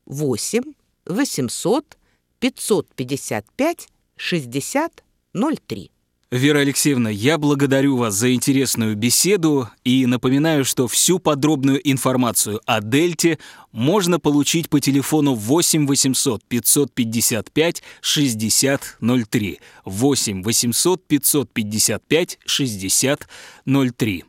8 0.06 0.64
800 1.06 1.98
555 2.40 3.88
60 4.18 5.04
03. 5.34 5.92
Вера 6.32 6.60
Алексеевна, 6.60 7.10
я 7.10 7.38
благодарю 7.38 7.98
вас 7.98 8.14
за 8.14 8.34
интересную 8.34 8.96
беседу 8.96 9.70
и 9.84 10.06
напоминаю, 10.06 10.64
что 10.64 10.88
всю 10.88 11.20
подробную 11.20 11.82
информацию 11.84 12.62
о 12.66 12.80
Дельте 12.80 13.38
можно 13.74 14.18
получить 14.18 14.70
по 14.70 14.80
телефону 14.80 15.34
8 15.34 15.86
800 15.86 16.42
555 16.46 17.84
6003. 18.00 19.60
8 19.84 20.44
800 20.44 21.06
555 21.06 22.40
6003. 22.46 24.24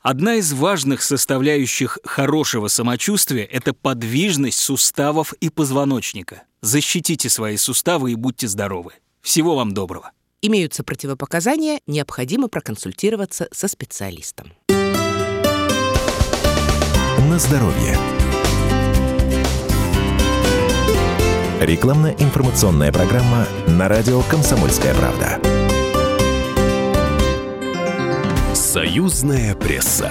Одна 0.00 0.34
из 0.36 0.52
важных 0.52 1.02
составляющих 1.02 1.98
хорошего 2.04 2.68
самочувствия– 2.68 3.42
это 3.50 3.74
подвижность 3.74 4.60
суставов 4.60 5.32
и 5.40 5.48
позвоночника. 5.50 6.44
Защитите 6.60 7.28
свои 7.28 7.56
суставы 7.56 8.12
и 8.12 8.14
будьте 8.14 8.46
здоровы. 8.46 8.92
Всего 9.22 9.56
вам 9.56 9.74
доброго. 9.74 10.12
Имеются 10.44 10.82
противопоказания, 10.82 11.78
необходимо 11.86 12.48
проконсультироваться 12.48 13.46
со 13.52 13.68
специалистом. 13.68 14.52
На 17.28 17.38
здоровье. 17.38 17.96
Рекламно-информационная 21.60 22.92
программа 22.92 23.46
на 23.68 23.86
радио 23.88 24.20
«Комсомольская 24.22 24.92
правда». 24.96 25.40
Союзная 28.52 29.54
пресса. 29.54 30.10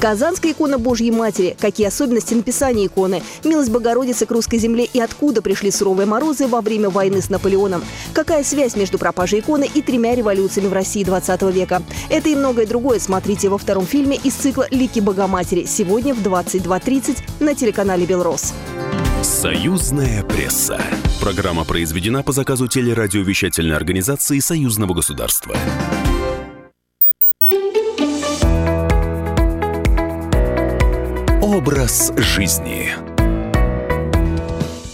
Казанская 0.00 0.52
икона 0.52 0.78
Божьей 0.78 1.10
Матери. 1.10 1.54
Какие 1.60 1.86
особенности 1.86 2.32
написания 2.32 2.86
иконы? 2.86 3.22
Милость 3.44 3.70
Богородицы 3.70 4.24
к 4.24 4.30
русской 4.30 4.58
земле 4.58 4.86
и 4.90 4.98
откуда 4.98 5.42
пришли 5.42 5.70
суровые 5.70 6.06
морозы 6.06 6.46
во 6.46 6.62
время 6.62 6.88
войны 6.88 7.20
с 7.20 7.28
Наполеоном? 7.28 7.84
Какая 8.14 8.42
связь 8.42 8.76
между 8.76 8.96
пропажей 8.96 9.40
иконы 9.40 9.68
и 9.72 9.82
тремя 9.82 10.14
революциями 10.14 10.68
в 10.68 10.72
России 10.72 11.04
20 11.04 11.42
века? 11.52 11.82
Это 12.08 12.30
и 12.30 12.34
многое 12.34 12.66
другое 12.66 12.98
смотрите 12.98 13.50
во 13.50 13.58
втором 13.58 13.86
фильме 13.86 14.16
из 14.16 14.32
цикла 14.32 14.66
«Лики 14.70 15.00
Богоматери» 15.00 15.66
сегодня 15.66 16.14
в 16.14 16.22
22.30 16.26 17.18
на 17.40 17.54
телеканале 17.54 18.06
«Белрос». 18.06 18.54
Союзная 19.22 20.22
пресса. 20.24 20.80
Программа 21.20 21.64
произведена 21.64 22.22
по 22.22 22.32
заказу 22.32 22.68
телерадиовещательной 22.68 23.76
организации 23.76 24.38
Союзного 24.38 24.94
государства. 24.94 25.54
Образ 31.90 32.12
жизни. 32.18 32.88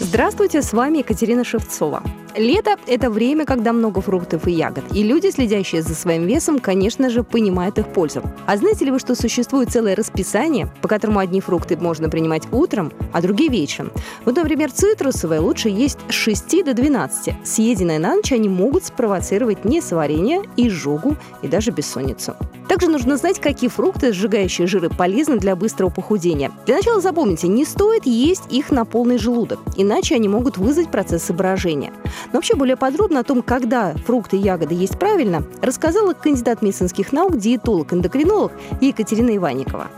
Здравствуйте, 0.01 0.63
с 0.63 0.73
вами 0.73 0.99
Екатерина 0.99 1.45
Шевцова. 1.45 2.03
Лето– 2.37 2.77
это 2.87 3.09
время, 3.09 3.47
когда 3.47 3.73
много 3.73 4.03
фруктов 4.03 4.47
и 4.47 4.53
ягод. 4.53 4.85
И 4.93 5.03
люди, 5.03 5.31
следящие 5.31 5.81
за 5.81 5.95
своим 5.95 6.27
весом, 6.27 6.59
конечно 6.59 7.09
же, 7.09 7.23
понимают 7.23 7.79
их 7.79 7.87
пользу. 7.87 8.23
А 8.47 8.59
знаете 8.59 8.85
ли 8.85 8.91
вы, 8.91 8.99
что 8.99 9.15
существует 9.15 9.71
целое 9.71 9.97
расписание, 9.97 10.69
по 10.83 10.89
которому 10.89 11.19
одни 11.19 11.41
фрукты 11.41 11.79
можно 11.79 12.11
принимать 12.11 12.43
утром, 12.53 12.93
а 13.15 13.23
другие 13.23 13.49
вечером? 13.49 13.91
Вот, 14.27 14.37
например, 14.37 14.71
цитрусовые 14.71 15.41
лучше 15.41 15.71
есть 15.71 15.99
с 16.11 16.13
6 16.13 16.63
до 16.63 16.75
12. 16.75 17.35
Съеденные 17.43 17.99
на 17.99 18.17
ночь 18.17 18.33
они 18.33 18.51
могут 18.51 18.85
спровоцировать 18.85 19.65
несварение, 19.65 20.43
изжогу 20.59 21.17
и 21.41 21.49
даже 21.49 21.71
бессонницу. 21.71 22.37
Также 22.69 22.89
нужно 22.89 23.17
знать, 23.17 23.41
какие 23.41 23.71
фрукты, 23.71 24.13
сжигающие 24.13 24.67
жиры, 24.67 24.91
полезны 24.91 25.39
для 25.39 25.55
быстрого 25.55 25.89
похудения. 25.89 26.51
Для 26.67 26.77
начала 26.77 27.01
запомните, 27.01 27.47
не 27.49 27.65
стоит 27.65 28.07
есть 28.07 28.43
их 28.51 28.71
на 28.71 28.85
полный 28.85 29.19
желудок, 29.19 29.61
иначе 29.77 30.17
они 30.17 30.29
могут 30.29 30.59
вызвать 30.59 30.91
процессы 30.91 31.33
брожения. 31.33 31.93
Но 32.27 32.39
вообще 32.39 32.57
более 32.57 32.77
подробно 32.77 33.21
о 33.21 33.25
том, 33.25 33.43
когда 33.43 33.95
фрукты 34.05 34.37
и 34.37 34.41
ягоды 34.41 34.75
есть 34.75 34.99
правильно, 34.99 35.43
рассказала 35.63 36.13
кандидат 36.13 36.63
медицинских 36.63 37.13
наук, 37.13 37.37
диетолог-эндокринолог 37.37 38.53
Екатерина 38.81 39.37
Иванникова. 39.37 39.89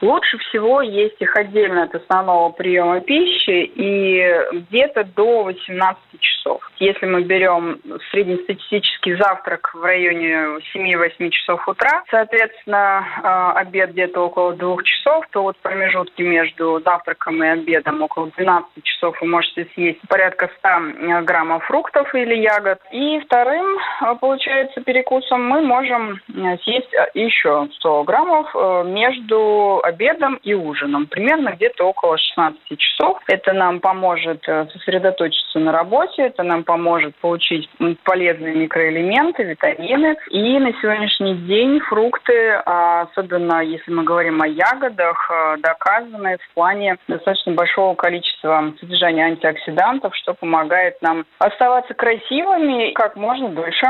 Лучше 0.00 0.38
всего 0.38 0.80
есть 0.80 1.16
их 1.18 1.34
отдельно 1.34 1.82
от 1.82 1.94
основного 1.94 2.50
приема 2.50 3.00
пищи 3.00 3.64
и 3.74 4.32
где-то 4.52 5.04
до 5.16 5.42
18 5.44 5.98
часов. 6.20 6.37
Если 6.78 7.06
мы 7.06 7.22
берем 7.22 7.80
среднестатистический 8.10 9.14
завтрак 9.16 9.72
в 9.74 9.82
районе 9.82 10.60
7-8 10.74 11.30
часов 11.30 11.66
утра, 11.66 12.04
соответственно, 12.10 13.04
а, 13.22 13.52
обед 13.54 13.92
где-то 13.92 14.20
около 14.20 14.52
2 14.54 14.82
часов, 14.84 15.26
то 15.32 15.42
вот 15.42 15.56
промежутки 15.58 16.22
между 16.22 16.80
завтраком 16.84 17.42
и 17.42 17.48
обедом 17.48 18.02
около 18.02 18.30
12 18.36 18.84
часов 18.84 19.20
вы 19.20 19.26
можете 19.26 19.66
съесть 19.74 20.00
порядка 20.08 20.50
100 20.58 21.22
граммов 21.24 21.64
фруктов 21.64 22.14
или 22.14 22.36
ягод. 22.36 22.78
И 22.92 23.18
вторым, 23.20 23.66
а, 24.00 24.14
получается, 24.14 24.80
перекусом 24.80 25.44
мы 25.44 25.62
можем 25.62 26.20
съесть 26.62 26.92
еще 27.14 27.68
100 27.72 28.04
граммов 28.04 28.54
между 28.86 29.80
обедом 29.82 30.36
и 30.36 30.54
ужином. 30.54 31.06
Примерно 31.06 31.50
где-то 31.50 31.84
около 31.84 32.18
16 32.18 32.78
часов. 32.78 33.18
Это 33.26 33.52
нам 33.52 33.80
поможет 33.80 34.44
сосредоточиться 34.44 35.58
на 35.58 35.72
работе, 35.72 36.30
это 36.38 36.46
нам 36.46 36.62
поможет 36.62 37.16
получить 37.16 37.68
полезные 38.04 38.54
микроэлементы, 38.54 39.42
витамины. 39.42 40.16
И 40.30 40.58
на 40.58 40.72
сегодняшний 40.80 41.34
день 41.34 41.80
фрукты, 41.80 42.62
а, 42.64 43.02
особенно 43.02 43.60
если 43.62 43.90
мы 43.90 44.04
говорим 44.04 44.40
о 44.40 44.46
ягодах, 44.46 45.30
э, 45.30 45.56
доказаны 45.58 46.38
в 46.38 46.54
плане 46.54 46.96
достаточно 47.08 47.52
большого 47.52 47.94
количества 47.94 48.72
содержания 48.78 49.24
антиоксидантов, 49.24 50.14
что 50.16 50.34
помогает 50.34 51.00
нам 51.02 51.26
оставаться 51.38 51.94
красивыми 51.94 52.92
как 52.92 53.16
можно 53.16 53.48
дольше. 53.48 53.86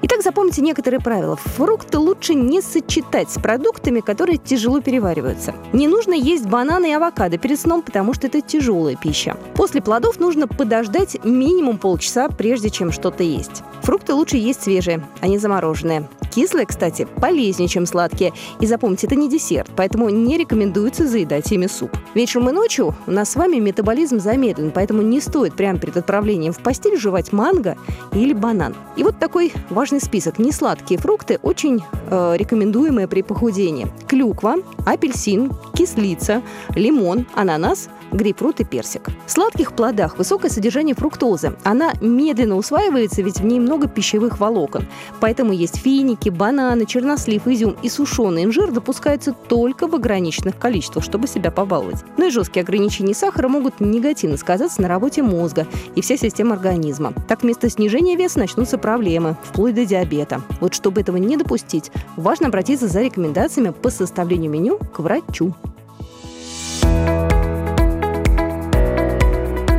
Итак, 0.00 0.22
запомните 0.22 0.62
некоторые 0.62 1.00
правила. 1.00 1.34
Фрукты 1.34 1.98
лучше 1.98 2.34
не 2.34 2.62
сочетать 2.62 3.30
с 3.30 3.40
продуктами, 3.40 3.98
которые 3.98 4.38
тяжело 4.38 4.80
перевариваются. 4.80 5.54
Не 5.72 5.88
нужно 5.88 6.12
есть 6.12 6.46
бананы 6.46 6.90
и 6.90 6.92
авокадо 6.92 7.36
перед 7.36 7.58
сном, 7.58 7.82
потому 7.82 8.14
что 8.14 8.28
это 8.28 8.40
тяжелая 8.40 8.94
пища. 8.94 9.36
После 9.56 9.82
плодов 9.82 10.20
нужно 10.20 10.46
подождать 10.46 11.22
минимум 11.24 11.78
полчаса, 11.78 12.28
прежде 12.28 12.70
чем 12.70 12.92
что-то 12.92 13.24
есть. 13.24 13.64
Фрукты 13.82 14.14
лучше 14.14 14.36
есть 14.36 14.62
свежие, 14.62 15.06
а 15.20 15.28
не 15.28 15.38
замороженные. 15.38 16.08
Кислые, 16.34 16.66
кстати, 16.66 17.06
полезнее, 17.20 17.68
чем 17.68 17.86
сладкие. 17.86 18.32
И 18.60 18.66
запомните, 18.66 19.06
это 19.06 19.16
не 19.16 19.28
десерт, 19.28 19.70
поэтому 19.74 20.08
не 20.10 20.36
рекомендуется 20.36 21.06
заедать 21.06 21.50
ими 21.50 21.66
суп. 21.66 21.90
Вечером 22.14 22.50
и 22.50 22.52
ночью 22.52 22.94
у 23.06 23.10
нас 23.10 23.30
с 23.30 23.36
вами 23.36 23.56
метаболизм 23.56 24.20
замедлен, 24.20 24.70
поэтому 24.70 25.02
не 25.02 25.20
стоит 25.20 25.54
прямо 25.54 25.78
перед 25.78 25.96
отправлением 25.96 26.52
в 26.52 26.58
постель 26.58 26.98
жевать 26.98 27.32
манго 27.32 27.76
или 28.12 28.32
банан. 28.32 28.74
И 28.96 29.02
вот 29.02 29.18
такой 29.18 29.52
важный 29.70 30.00
список. 30.00 30.38
Несладкие 30.38 31.00
фрукты 31.00 31.38
очень 31.42 31.82
э, 32.10 32.34
рекомендуемые 32.36 33.08
при 33.08 33.22
похудении. 33.22 33.88
Клюква, 34.06 34.56
апельсин, 34.86 35.52
кислица, 35.74 36.42
лимон, 36.74 37.26
ананас, 37.34 37.88
грейпфрут 38.12 38.60
и 38.60 38.64
персик. 38.64 39.08
В 39.26 39.30
сладких 39.30 39.72
плодах 39.72 40.18
высокое 40.18 40.50
содержание 40.50 40.94
фруктозы. 40.94 41.56
Она 41.64 41.92
медленно 42.00 42.56
усваивается, 42.56 43.22
ведь 43.22 43.40
в 43.40 43.44
ней 43.44 43.58
много 43.68 43.86
пищевых 43.86 44.40
волокон. 44.40 44.86
Поэтому 45.20 45.52
есть 45.52 45.76
финики, 45.76 46.30
бананы, 46.30 46.86
чернослив, 46.86 47.46
изюм 47.46 47.76
и 47.82 47.88
сушеный 47.88 48.44
инжир 48.44 48.72
допускаются 48.72 49.32
только 49.32 49.86
в 49.86 49.94
ограниченных 49.94 50.58
количествах, 50.58 51.04
чтобы 51.04 51.28
себя 51.28 51.50
побаловать. 51.50 52.02
Но 52.16 52.24
и 52.26 52.30
жесткие 52.30 52.62
ограничения 52.62 53.14
сахара 53.14 53.48
могут 53.48 53.80
негативно 53.80 54.36
сказаться 54.36 54.80
на 54.82 54.88
работе 54.88 55.22
мозга 55.22 55.66
и 55.94 56.00
всей 56.00 56.18
системы 56.18 56.54
организма. 56.54 57.12
Так 57.28 57.42
вместо 57.42 57.68
снижения 57.68 58.16
веса 58.16 58.38
начнутся 58.38 58.78
проблемы, 58.78 59.36
вплоть 59.44 59.74
до 59.74 59.84
диабета. 59.84 60.40
Вот 60.60 60.74
чтобы 60.74 61.02
этого 61.02 61.18
не 61.18 61.36
допустить, 61.36 61.92
важно 62.16 62.48
обратиться 62.48 62.88
за 62.88 63.02
рекомендациями 63.02 63.70
по 63.70 63.90
составлению 63.90 64.50
меню 64.50 64.78
к 64.78 65.00
врачу. 65.00 65.54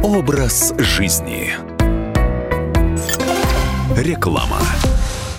Образ 0.04 0.74
жизни. 0.78 1.79
Реклама. 4.02 4.62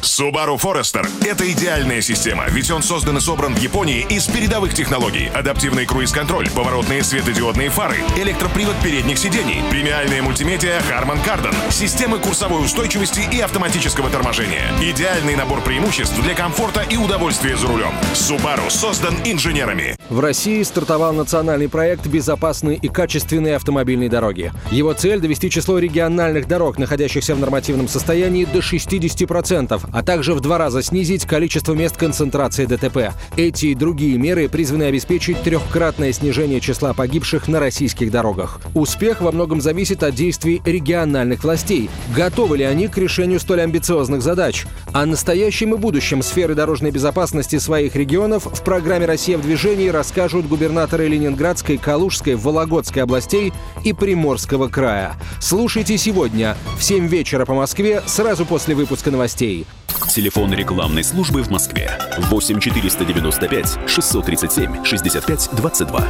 Subaru 0.03 0.61
Forester– 0.61 1.09
это 1.25 1.51
идеальная 1.51 2.03
система, 2.03 2.45
ведь 2.49 2.71
он 2.71 2.83
создан 2.83 3.17
и 3.17 3.21
собран 3.21 3.55
в 3.55 3.59
Японии 3.59 4.07
из 4.09 4.27
передовых 4.27 4.75
технологий. 4.75 5.29
Адаптивный 5.29 5.87
круиз-контроль, 5.87 6.51
поворотные 6.51 7.03
светодиодные 7.03 7.71
фары, 7.71 7.97
электропривод 8.17 8.77
передних 8.83 9.19
сидений, 9.19 9.63
премиальная 9.71 10.21
мультимедиа 10.23 10.81
Harman 10.91 11.25
Kardon, 11.25 11.55
системы 11.71 12.19
курсовой 12.19 12.63
устойчивости 12.63 13.21
и 13.33 13.41
автоматического 13.41 14.11
торможения. 14.11 14.71
Идеальный 14.83 15.37
набор 15.37 15.63
преимуществ 15.63 16.21
для 16.23 16.35
комфорта 16.35 16.83
и 16.83 16.99
удовольствия 16.99 17.57
за 17.57 17.67
рулем. 17.67 17.95
Subaru 18.13 18.69
создан 18.69 19.17
инженерами. 19.25 19.97
В 20.11 20.19
России 20.19 20.61
стартовал 20.65 21.13
национальный 21.13 21.69
проект 21.69 22.09
«Безопасные 22.09 22.77
и 22.77 22.89
качественные 22.89 23.55
автомобильные 23.55 24.09
дороги». 24.09 24.53
Его 24.73 24.93
цель– 24.93 25.21
довести 25.21 25.49
число 25.49 25.79
региональных 25.79 26.49
дорог, 26.49 26.79
находящихся 26.79 27.37
в 27.37 27.39
нормативном 27.39 27.87
состоянии, 27.87 28.45
до 28.45 28.59
60%, 28.59 29.81
а 29.93 30.03
также 30.03 30.35
в 30.35 30.41
два 30.41 30.59
раза 30.59 30.83
снизить 30.83 31.27
количество 31.27 31.75
мест 31.75 31.97
концентрации 31.97 32.67
ДТП. 32.67 33.15
Эти 33.37 33.67
и 33.67 33.75
другие 33.77 34.19
меры 34.19 34.49
призваны 34.49 34.83
обеспечить 34.83 35.41
трехкратное 35.43 36.13
снижение 36.13 36.61
числа 36.61 36.93
погибших 36.93 37.47
на 37.47 37.61
российских 37.61 38.11
дорогах. 38.11 38.61
Успех 38.75 39.21
во 39.21 39.31
многом 39.31 39.61
зависит 39.61 40.03
от 40.03 40.17
действий 40.17 40.61
региональных 40.65 41.45
властей. 41.45 41.89
Готовы 42.17 42.57
ли 42.57 42.65
они 42.65 42.89
к 42.89 42.99
решению 42.99 43.39
столь 43.39 43.61
амбициозных 43.61 44.23
задач? 44.23 44.67
О 44.93 45.07
настоящем 45.07 45.75
и 45.75 45.79
будущем 45.79 46.21
сферы 46.25 46.57
дорожной 46.57 46.91
безопасности 46.91 47.61
своих 47.61 47.95
регионов 47.95 48.47
в 48.47 48.65
программе 48.65 49.07
«Россия 49.07 49.39
в 49.39 49.43
движении» 49.43 50.00
расскажут 50.01 50.49
губернаторы 50.49 51.09
Ленинградской, 51.09 51.77
Калужской, 51.77 52.35
Вологодской 52.35 53.03
областей 53.03 53.53
и 53.85 53.93
Приморского 53.93 54.69
края. 54.69 55.13
Слушайте 55.41 55.99
сегодня 55.99 56.57
в 56.79 56.83
7 56.83 57.07
вечера 57.07 57.45
по 57.45 57.53
Москве 57.53 58.03
сразу 58.07 58.47
после 58.47 58.75
выпуска 58.75 59.11
новостей. 59.11 59.67
Телефон 60.09 60.55
рекламной 60.55 61.05
службы 61.05 61.43
в 61.43 61.51
Москве 61.51 61.91
8 62.17 62.61
495 62.61 63.79
637 63.87 64.85
65 64.85 65.51
22. 65.53 66.09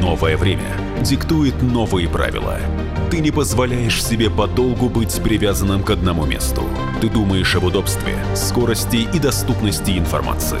Новое 0.00 0.36
время 0.36 0.76
диктует 1.00 1.62
новые 1.62 2.08
правила. 2.08 2.60
Ты 3.10 3.18
не 3.18 3.32
позволяешь 3.32 4.00
себе 4.00 4.30
подолгу 4.30 4.88
быть 4.88 5.20
привязанным 5.20 5.82
к 5.82 5.90
одному 5.90 6.26
месту. 6.26 6.62
Ты 7.00 7.08
думаешь 7.08 7.56
об 7.56 7.64
удобстве, 7.64 8.16
скорости 8.36 9.08
и 9.12 9.18
доступности 9.18 9.98
информации. 9.98 10.60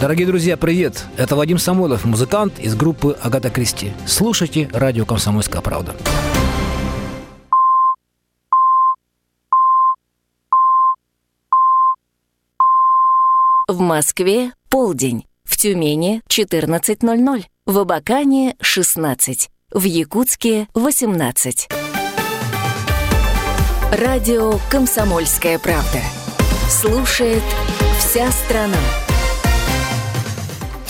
Дорогие 0.00 0.26
друзья, 0.26 0.56
привет! 0.56 1.04
Это 1.18 1.36
Вадим 1.36 1.58
Самойлов, 1.58 2.06
музыкант 2.06 2.58
из 2.58 2.74
группы 2.74 3.18
«Агата 3.20 3.50
Кристи». 3.50 3.92
Слушайте 4.06 4.70
радио 4.72 5.04
«Комсомольская 5.04 5.60
правда». 5.60 5.94
В 13.68 13.78
Москве 13.78 14.52
полдень, 14.70 15.26
в 15.44 15.58
Тюмени 15.58 16.22
14.00, 16.30 17.44
в 17.66 17.78
Абакане 17.78 18.56
16, 18.62 19.50
в 19.70 19.84
Якутске 19.84 20.66
18. 20.72 21.68
Радио 23.92 24.54
«Комсомольская 24.70 25.58
правда». 25.58 26.00
Слушает 26.70 27.42
вся 27.98 28.30
страна. 28.32 28.78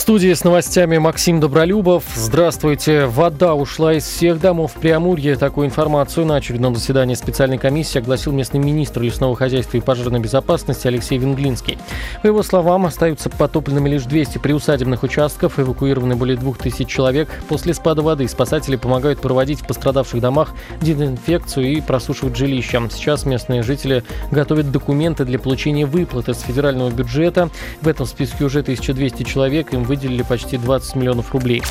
В 0.01 0.03
студии 0.03 0.33
с 0.33 0.43
новостями 0.43 0.97
Максим 0.97 1.39
Добролюбов. 1.39 2.05
Здравствуйте. 2.15 3.05
Вода 3.05 3.53
ушла 3.53 3.93
из 3.93 4.03
всех 4.03 4.41
домов 4.41 4.73
в 4.73 4.79
Преамурье. 4.79 5.35
Такую 5.35 5.67
информацию 5.67 6.25
на 6.25 6.37
очередном 6.37 6.75
заседании 6.75 7.13
специальной 7.13 7.59
комиссии 7.59 7.99
огласил 7.99 8.31
местный 8.31 8.59
министр 8.59 9.03
лесного 9.03 9.35
хозяйства 9.35 9.77
и 9.77 9.79
пожарной 9.79 10.19
безопасности 10.19 10.87
Алексей 10.87 11.19
Венглинский. 11.19 11.77
По 12.23 12.27
его 12.27 12.41
словам, 12.41 12.87
остаются 12.87 13.29
потопленными 13.29 13.89
лишь 13.89 14.05
200 14.05 14.39
приусадебных 14.39 15.03
участков, 15.03 15.59
эвакуированы 15.59 16.15
более 16.15 16.35
2000 16.35 16.83
человек. 16.85 17.29
После 17.47 17.75
спада 17.75 18.01
воды 18.01 18.27
спасатели 18.27 18.77
помогают 18.77 19.21
проводить 19.21 19.61
в 19.61 19.67
пострадавших 19.67 20.19
домах 20.19 20.55
дезинфекцию 20.81 21.73
и 21.73 21.79
просушивать 21.79 22.35
жилища. 22.35 22.81
Сейчас 22.91 23.27
местные 23.27 23.61
жители 23.61 24.03
готовят 24.31 24.71
документы 24.71 25.25
для 25.25 25.37
получения 25.37 25.85
выплат 25.85 26.27
из 26.27 26.39
федерального 26.39 26.89
бюджета. 26.89 27.51
В 27.81 27.87
этом 27.87 28.07
списке 28.07 28.45
уже 28.45 28.61
1200 28.61 29.21
человек. 29.21 29.71
Им 29.75 29.90
выделили 29.91 30.21
почти 30.21 30.57
20 30.57 30.95
миллионов 30.95 31.33
рублей. 31.33 31.61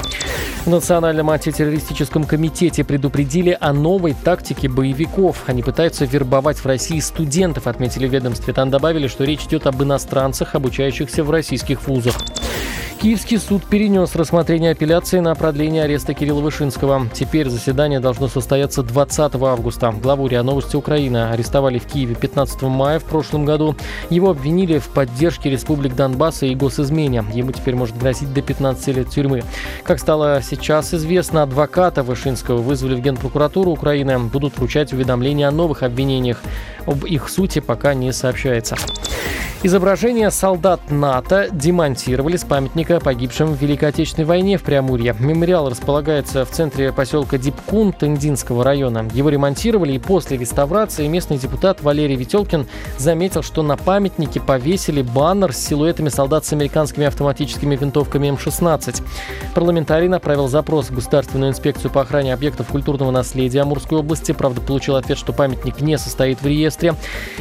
В 0.65 0.67
Национальном 0.67 1.31
антитеррористическом 1.31 2.25
комитете 2.25 2.85
предупредили 2.85 3.57
о 3.59 3.73
новой 3.73 4.13
тактике 4.13 4.69
боевиков. 4.69 5.45
Они 5.47 5.63
пытаются 5.63 6.05
вербовать 6.05 6.59
в 6.59 6.67
России 6.67 7.01
студентов, 7.01 7.67
отметили 7.67 8.07
в 8.07 8.13
ведомстве. 8.13 8.53
Там 8.53 8.69
добавили, 8.69 9.09
что 9.09 9.25
речь 9.25 9.45
идет 9.45 9.67
об 9.67 9.83
иностранцах, 9.83 10.55
обучающихся 10.55 11.25
в 11.25 11.31
российских 11.31 11.89
вузах. 11.89 12.15
Киевский 13.01 13.39
суд 13.39 13.65
перенес 13.65 14.15
рассмотрение 14.15 14.73
апелляции 14.73 15.21
на 15.21 15.35
продление 15.35 15.85
ареста 15.85 16.13
Кирилла 16.13 16.43
Вышинского. 16.43 17.09
Теперь 17.15 17.49
заседание 17.49 17.99
должно 17.99 18.29
состояться 18.29 18.83
20 18.83 19.37
августа. 19.37 19.91
Главу 20.03 20.27
РИА 20.27 20.43
Новости 20.43 20.77
Украины 20.77 21.31
арестовали 21.31 21.79
в 21.79 21.87
Киеве 21.87 22.15
15 22.15 22.61
мая 22.61 22.99
в 22.99 23.05
прошлом 23.05 23.47
году. 23.47 23.75
Его 24.11 24.29
обвинили 24.29 24.77
в 24.79 24.89
поддержке 24.89 25.49
республик 25.49 25.97
Донбасса 25.97 26.45
и 26.45 26.55
госизмене. 26.55 27.25
Ему 27.33 27.53
теперь 27.53 27.75
может 27.75 27.97
грозить 27.97 28.10
до 28.19 28.43
15 28.43 28.89
лет 28.97 29.09
тюрьмы. 29.09 29.43
Как 29.83 29.99
стало 29.99 30.41
сейчас 30.43 30.95
известно, 30.95 31.43
адвоката 31.43 32.03
Вышинского 32.03 32.59
вызвали 32.59 32.95
в 32.95 33.01
Генпрокуратуру 33.01 33.71
Украины. 33.71 34.19
Будут 34.19 34.57
вручать 34.57 34.93
уведомления 34.93 35.49
о 35.49 35.53
новых 35.53 35.83
обвинениях. 35.83 36.43
Об 36.87 37.05
их 37.05 37.29
сути 37.29 37.61
пока 37.61 37.95
не 37.95 38.13
сообщается. 38.13 38.77
Изображение 39.63 40.31
солдат 40.31 40.91
НАТО 40.91 41.49
демонтировали 41.53 42.39
с 42.39 42.45
памятника 42.45 42.99
погибшим 42.99 43.53
в 43.53 43.61
Великой 43.61 43.91
Отечественной 43.91 44.25
войне 44.25 44.57
в 44.57 44.63
Преамурье. 44.63 45.15
Мемориал 45.21 45.69
располагается 45.69 46.47
в 46.47 46.51
центре 46.51 46.95
поселка 46.95 47.37
Дипкун 47.37 47.93
Тындинского 47.93 48.65
района. 48.65 49.07
Его 49.13 49.29
ремонтировали 49.29 49.93
и 49.93 49.99
после 49.99 50.39
реставрации 50.39 51.07
местный 51.09 51.37
депутат 51.37 51.83
Валерий 51.83 52.17
Ветелкин 52.17 52.67
заметил, 52.97 53.43
что 53.43 53.63
на 53.63 53.77
памятнике 53.77 54.41
повесили 54.41 55.03
баннер 55.03 55.53
с 55.53 55.59
силуэтами 55.59 56.09
солдат 56.09 56.47
с 56.47 56.55
американскими 56.55 57.05
автоматическими 57.05 57.77
винтовками 57.77 58.29
М-16. 58.29 59.03
Парламентарий 59.55 60.09
направил 60.09 60.49
запрос 60.49 60.87
в 60.87 60.95
Государственную 60.95 61.51
инспекцию 61.51 61.91
по 61.91 62.01
охране 62.01 62.33
объектов 62.33 62.69
культурного 62.69 63.11
наследия 63.11 63.61
Амурской 63.61 63.99
области. 63.99 64.33
Правда, 64.33 64.63
получил 64.63 64.97
ответ, 64.97 65.19
что 65.19 65.35
памятник 65.35 65.83
не 65.83 65.99
состоит 65.99 66.41
в 66.41 66.47
реестре. 66.47 66.95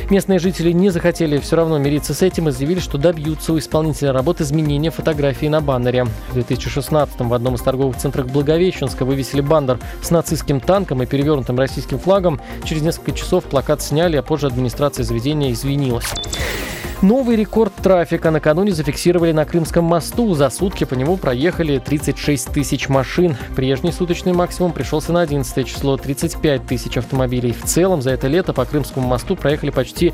Местные 0.09 0.39
жители 0.39 0.73
не 0.73 0.89
захотели 0.89 1.37
все 1.37 1.55
равно 1.55 1.77
мириться 1.77 2.08
с 2.13 2.21
этим 2.21 2.49
и 2.49 2.51
заявили, 2.51 2.79
что 2.79 2.97
добьются 2.97 3.53
у 3.53 3.57
исполнителя 3.59 4.13
работ 4.13 4.41
изменения 4.41 4.91
фотографии 4.91 5.47
на 5.47 5.61
баннере. 5.61 6.05
В 6.31 6.37
2016-м 6.37 7.29
в 7.29 7.33
одном 7.33 7.55
из 7.55 7.61
торговых 7.61 7.97
центров 7.97 8.31
Благовещенска 8.31 9.05
вывесили 9.05 9.41
баннер 9.41 9.79
с 10.01 10.11
нацистским 10.11 10.59
танком 10.59 11.03
и 11.03 11.05
перевернутым 11.05 11.57
российским 11.57 11.99
флагом. 11.99 12.39
Через 12.63 12.81
несколько 12.81 13.11
часов 13.11 13.45
плакат 13.45 13.81
сняли, 13.81 14.17
а 14.17 14.23
позже 14.23 14.47
администрация 14.47 15.03
заведения 15.03 15.51
извинилась. 15.51 16.07
Новый 17.01 17.37
рекорд 17.37 17.73
трафика 17.75 18.29
накануне 18.29 18.73
зафиксировали 18.73 19.31
на 19.31 19.45
Крымском 19.45 19.85
мосту. 19.85 20.33
За 20.33 20.49
сутки 20.49 20.83
по 20.83 20.95
нему 20.95 21.15
проехали 21.15 21.79
36 21.79 22.51
тысяч 22.51 22.89
машин. 22.89 23.37
Прежний 23.55 23.93
суточный 23.93 24.33
максимум 24.33 24.73
пришелся 24.73 25.13
на 25.13 25.21
11 25.21 25.65
число 25.65 25.95
35 25.95 26.65
тысяч 26.65 26.97
автомобилей. 26.97 27.53
В 27.53 27.63
целом 27.63 28.01
за 28.01 28.11
это 28.11 28.27
лето 28.27 28.51
по 28.51 28.65
Крымскому 28.65 29.07
мосту 29.07 29.37
проехали 29.37 29.69
почти 29.69 30.13